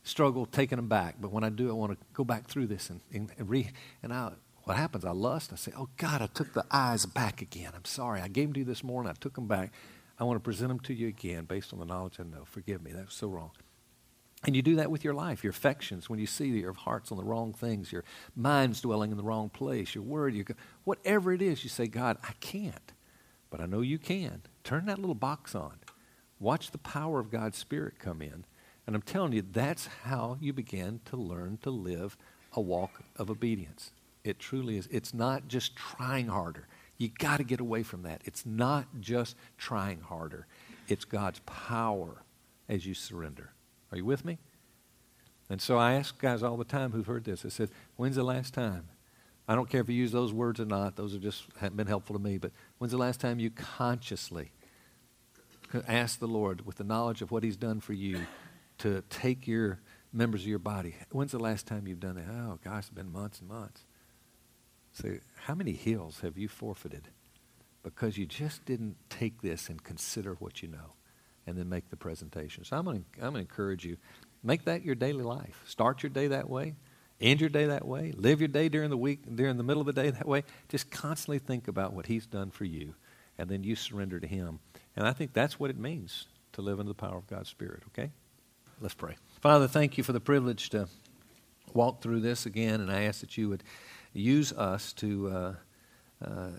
struggle 0.05 0.47
taking 0.47 0.77
them 0.77 0.89
back, 0.89 1.17
but 1.21 1.33
when 1.33 1.45
I 1.45 1.51
do, 1.51 1.69
I 1.69 1.73
want 1.73 1.93
to 1.93 1.99
go 2.15 2.25
back 2.25 2.47
through 2.47 2.69
this 2.69 2.89
and, 2.89 3.01
and, 3.13 3.31
and 3.37 3.49
re. 3.49 3.69
And 4.03 4.13
I, 4.13 4.33
what 4.63 4.77
happens? 4.77 5.05
I 5.05 5.11
lust. 5.11 5.53
I 5.53 5.57
say, 5.57 5.73
Oh, 5.77 5.89
God, 5.97 6.23
I 6.23 6.27
took 6.27 6.53
the 6.55 6.65
eyes 6.71 7.05
back 7.05 7.43
again. 7.43 7.73
I'm 7.75 7.85
sorry. 7.85 8.21
I 8.21 8.29
gave 8.29 8.47
them 8.47 8.55
to 8.55 8.61
you 8.61 8.67
this 8.67 8.85
morning. 8.85 9.11
I 9.11 9.15
took 9.19 9.35
them 9.35 9.49
back. 9.49 9.73
I 10.19 10.25
want 10.25 10.37
to 10.37 10.41
present 10.41 10.69
them 10.69 10.81
to 10.81 10.95
you 10.95 11.09
again 11.09 11.45
based 11.45 11.73
on 11.73 11.79
the 11.79 11.85
knowledge 11.85 12.19
I 12.19 12.25
know. 12.25 12.45
Forgive 12.45 12.83
me. 12.83 12.93
That 12.93 13.07
was 13.07 13.15
so 13.15 13.29
wrong. 13.29 13.51
And 14.45 14.55
you 14.55 14.63
do 14.63 14.77
that 14.77 14.91
with 14.91 15.03
your 15.03 15.15
life, 15.15 15.43
your 15.43 15.51
affections, 15.51 16.09
when 16.09 16.21
you 16.21 16.27
see 16.27 16.47
your 16.47 16.73
heart's 16.73 17.11
on 17.11 17.19
the 17.19 17.25
wrong 17.25 17.53
things, 17.53 17.91
your 17.91 18.05
mind's 18.37 18.81
dwelling 18.81 19.11
in 19.11 19.17
the 19.17 19.25
wrong 19.25 19.49
place, 19.49 19.97
your 19.97 20.05
word, 20.05 20.33
your, 20.35 20.45
whatever 20.85 21.33
it 21.33 21.43
is, 21.43 21.65
you 21.65 21.71
say, 21.71 21.89
God, 21.89 22.19
I 22.23 22.33
can't, 22.39 22.93
but 23.51 23.61
I 23.61 23.67
know 23.67 23.81
you 23.81 23.99
can. 23.99 24.43
Turn 24.63 24.87
that 24.87 25.01
little 25.01 25.17
box 25.17 25.57
on. 25.57 25.81
Watch 26.41 26.71
the 26.71 26.79
power 26.79 27.19
of 27.19 27.31
God's 27.31 27.59
Spirit 27.59 27.99
come 27.99 28.23
in. 28.23 28.45
And 28.87 28.97
I'm 28.97 29.03
telling 29.03 29.33
you, 29.33 29.43
that's 29.43 29.87
how 30.05 30.39
you 30.41 30.53
begin 30.53 31.01
to 31.07 31.17
learn 31.17 31.59
to 31.63 31.71
live 31.71 32.17
a 32.53 32.61
walk 32.61 33.03
of 33.17 33.31
obedience. 33.31 33.93
It 34.25 34.39
truly 34.39 34.79
is. 34.79 34.89
It's 34.91 35.13
not 35.13 35.49
just 35.49 35.77
trying 35.77 36.29
harder. 36.29 36.69
You 36.97 37.11
got 37.19 37.37
to 37.37 37.45
get 37.45 37.61
away 37.61 37.83
from 37.83 38.03
that. 38.03 38.23
It's 38.25 38.47
not 38.47 38.87
just 39.01 39.37
trying 39.57 40.01
harder. 40.01 40.47
It's 40.89 41.05
God's 41.05 41.41
power 41.41 42.23
as 42.69 42.87
you 42.87 42.95
surrender. 42.95 43.53
Are 43.93 43.99
you 43.99 44.05
with 44.05 44.25
me? 44.25 44.39
And 45.51 45.61
so 45.61 45.79
I 45.79 45.95
ask 45.95 46.19
guys 46.19 46.43
all 46.43 46.57
the 46.57 46.65
time 46.65 46.93
who've 46.93 47.07
heard 47.07 47.25
this. 47.25 47.45
I 47.45 47.49
said, 47.49 47.71
"When's 47.97 48.17
the 48.17 48.23
last 48.23 48.53
time?" 48.53 48.89
I 49.47 49.55
don't 49.55 49.71
care 49.71 49.81
if 49.81 49.89
you 49.89 49.95
use 49.95 50.13
those 50.13 50.33
words 50.33 50.61
or 50.61 50.67
not. 50.67 50.97
Those 50.97 51.13
have 51.13 51.23
just 51.23 51.45
haven't 51.59 51.77
been 51.77 51.87
helpful 51.87 52.17
to 52.17 52.23
me. 52.23 52.37
But 52.37 52.53
when's 52.79 52.93
the 52.93 52.99
last 52.99 53.21
time 53.21 53.39
you 53.39 53.51
consciously 53.51 54.51
ask 55.87 56.19
the 56.19 56.29
Lord, 56.29 56.67
with 56.67 56.77
the 56.77 56.85
knowledge 56.85 57.23
of 57.23 57.31
what 57.31 57.43
He's 57.43 57.57
done 57.57 57.81
for 57.81 57.93
you, 57.93 58.21
to 58.79 59.03
take 59.11 59.47
your 59.47 59.81
members 60.13 60.43
of 60.43 60.49
your 60.49 60.59
body? 60.59 60.95
When's 61.11 61.33
the 61.33 61.39
last 61.39 61.67
time 61.67 61.87
you've 61.87 62.01
done 62.01 62.17
that? 62.17 62.27
Oh 62.29 62.59
gosh, 62.63 62.85
it's 62.85 62.91
been 62.91 63.13
months 63.13 63.41
and 63.41 63.49
months. 63.49 63.85
So, 64.93 65.19
how 65.45 65.55
many 65.55 65.73
hills 65.73 66.21
have 66.21 66.37
you 66.39 66.49
forfeited 66.49 67.09
because 67.83 68.19
you 68.19 68.27
just 68.27 68.65
didn't 68.65 68.97
take 69.09 69.43
this 69.43 69.69
and 69.69 69.83
consider 69.83 70.35
what 70.35 70.63
you 70.63 70.69
know? 70.69 70.95
and 71.49 71.57
then 71.57 71.69
make 71.69 71.89
the 71.89 71.97
presentation. 71.97 72.63
So 72.63 72.77
I'm 72.77 72.85
going 72.85 73.05
to 73.19 73.37
encourage 73.39 73.85
you, 73.85 73.97
make 74.43 74.67
that 74.67 74.85
your 74.85 74.95
daily 74.95 75.25
life. 75.25 75.63
Start 75.67 76.03
your 76.03 76.11
day 76.11 76.29
that 76.29 76.51
way, 76.51 76.75
end 77.23 77.41
your 77.41 77.49
day 77.49 77.65
that 77.67 77.87
way, 77.87 78.13
live 78.15 78.43
your 78.43 78.49
day 78.49 78.69
during 78.69 78.91
the 78.91 78.99
week, 78.99 79.21
during 79.35 79.57
the 79.57 79.63
middle 79.63 79.81
of 79.81 79.87
the 79.87 79.95
day 79.95 80.11
that 80.11 80.29
way. 80.29 80.45
Just 80.69 80.91
constantly 80.91 81.39
think 81.39 81.67
about 81.67 81.95
what 81.95 82.05
He's 82.05 82.27
done 82.27 82.51
for 82.51 82.67
you, 82.67 82.95
and 83.39 83.49
then 83.49 83.65
you 83.65 83.77
surrender 83.77 84.21
to 84.21 84.27
Him. 84.27 84.61
And 84.99 85.07
I 85.07 85.13
think 85.13 85.33
that's 85.33 85.61
what 85.61 85.71
it 85.71 85.79
means 85.79 86.27
to 86.55 86.61
live 86.61 86.81
in 86.81 86.87
the 86.87 86.93
power 86.93 87.17
of 87.17 87.29
God's 87.29 87.49
Spirit. 87.49 87.85
Okay, 87.87 88.11
let's 88.81 88.95
pray. 88.95 89.15
Father, 89.41 89.69
thank 89.69 89.97
you 89.97 90.03
for 90.03 90.13
the 90.13 90.19
privilege 90.19 90.71
to 90.71 90.89
walk 91.73 92.03
through 92.03 92.19
this 92.19 92.47
again, 92.47 92.81
and 92.81 92.91
I 92.91 93.03
ask 93.03 93.21
that 93.21 93.39
you 93.39 93.49
would 93.49 93.63
use 94.13 94.53
us 94.53 94.93
to. 94.95 95.31
Uh, 95.31 95.55
uh, 96.21 96.51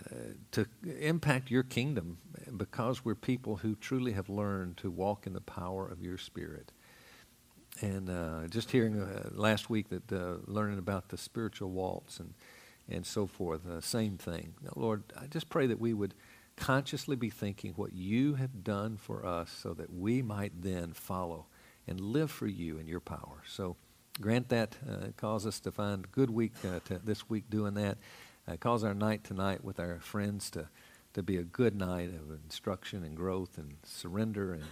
to 0.53 0.65
impact 1.01 1.51
your 1.51 1.63
kingdom 1.63 2.17
because 2.55 3.03
we're 3.03 3.13
people 3.13 3.57
who 3.57 3.75
truly 3.75 4.13
have 4.13 4.29
learned 4.29 4.77
to 4.77 4.89
walk 4.89 5.27
in 5.27 5.33
the 5.33 5.41
power 5.41 5.85
of 5.85 6.01
your 6.01 6.17
spirit. 6.17 6.71
And 7.81 8.09
uh, 8.09 8.47
just 8.47 8.71
hearing 8.71 9.01
uh, 9.01 9.31
last 9.33 9.69
week 9.69 9.89
that 9.89 10.09
uh, 10.13 10.37
learning 10.45 10.79
about 10.79 11.09
the 11.09 11.17
spiritual 11.17 11.71
waltz 11.71 12.21
and 12.21 12.33
and 12.89 13.05
so 13.05 13.27
forth, 13.27 13.67
uh, 13.67 13.81
same 13.81 14.17
thing. 14.17 14.53
Now, 14.63 14.71
Lord, 14.77 15.03
I 15.19 15.27
just 15.27 15.49
pray 15.49 15.67
that 15.67 15.79
we 15.79 15.93
would 15.93 16.13
consciously 16.59 17.15
be 17.15 17.29
thinking 17.29 17.73
what 17.73 17.93
you 17.93 18.35
have 18.35 18.63
done 18.63 18.97
for 18.97 19.25
us, 19.25 19.49
so 19.49 19.73
that 19.73 19.93
we 19.93 20.21
might 20.21 20.61
then 20.61 20.93
follow 20.93 21.47
and 21.87 21.99
live 21.99 22.29
for 22.29 22.47
you 22.47 22.77
in 22.77 22.87
your 22.87 22.99
power. 22.99 23.41
So 23.47 23.75
grant 24.21 24.49
that, 24.49 24.77
uh, 24.87 25.07
cause 25.17 25.45
us 25.47 25.59
to 25.61 25.71
find 25.71 26.11
good 26.11 26.29
week 26.29 26.53
to 26.61 26.81
this 27.03 27.29
week 27.29 27.49
doing 27.49 27.73
that. 27.75 27.97
cause 28.59 28.83
our 28.83 28.95
night 28.95 29.23
tonight 29.23 29.63
with 29.63 29.79
our 29.79 29.99
friends 29.99 30.49
to 30.51 30.67
to 31.13 31.23
be 31.23 31.37
a 31.37 31.43
good 31.43 31.75
night 31.75 32.09
of 32.09 32.31
instruction 32.43 33.03
and 33.03 33.15
growth 33.15 33.57
and 33.57 33.75
surrender 33.83 34.53
and 34.53 34.63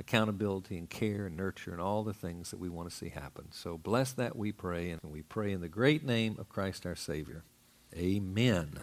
accountability 0.00 0.78
and 0.78 0.88
care 0.88 1.26
and 1.26 1.36
nurture 1.36 1.72
and 1.72 1.80
all 1.80 2.02
the 2.02 2.14
things 2.14 2.50
that 2.50 2.58
we 2.58 2.68
want 2.68 2.88
to 2.88 2.96
see 2.96 3.10
happen. 3.10 3.46
So 3.52 3.76
bless 3.76 4.12
that, 4.12 4.34
we 4.34 4.52
pray, 4.52 4.90
and 4.90 5.00
we 5.04 5.22
pray 5.22 5.52
in 5.52 5.60
the 5.60 5.68
great 5.68 6.04
name 6.04 6.36
of 6.38 6.48
Christ 6.48 6.86
our 6.86 6.96
Savior. 6.96 7.44
Amen. 7.94 8.80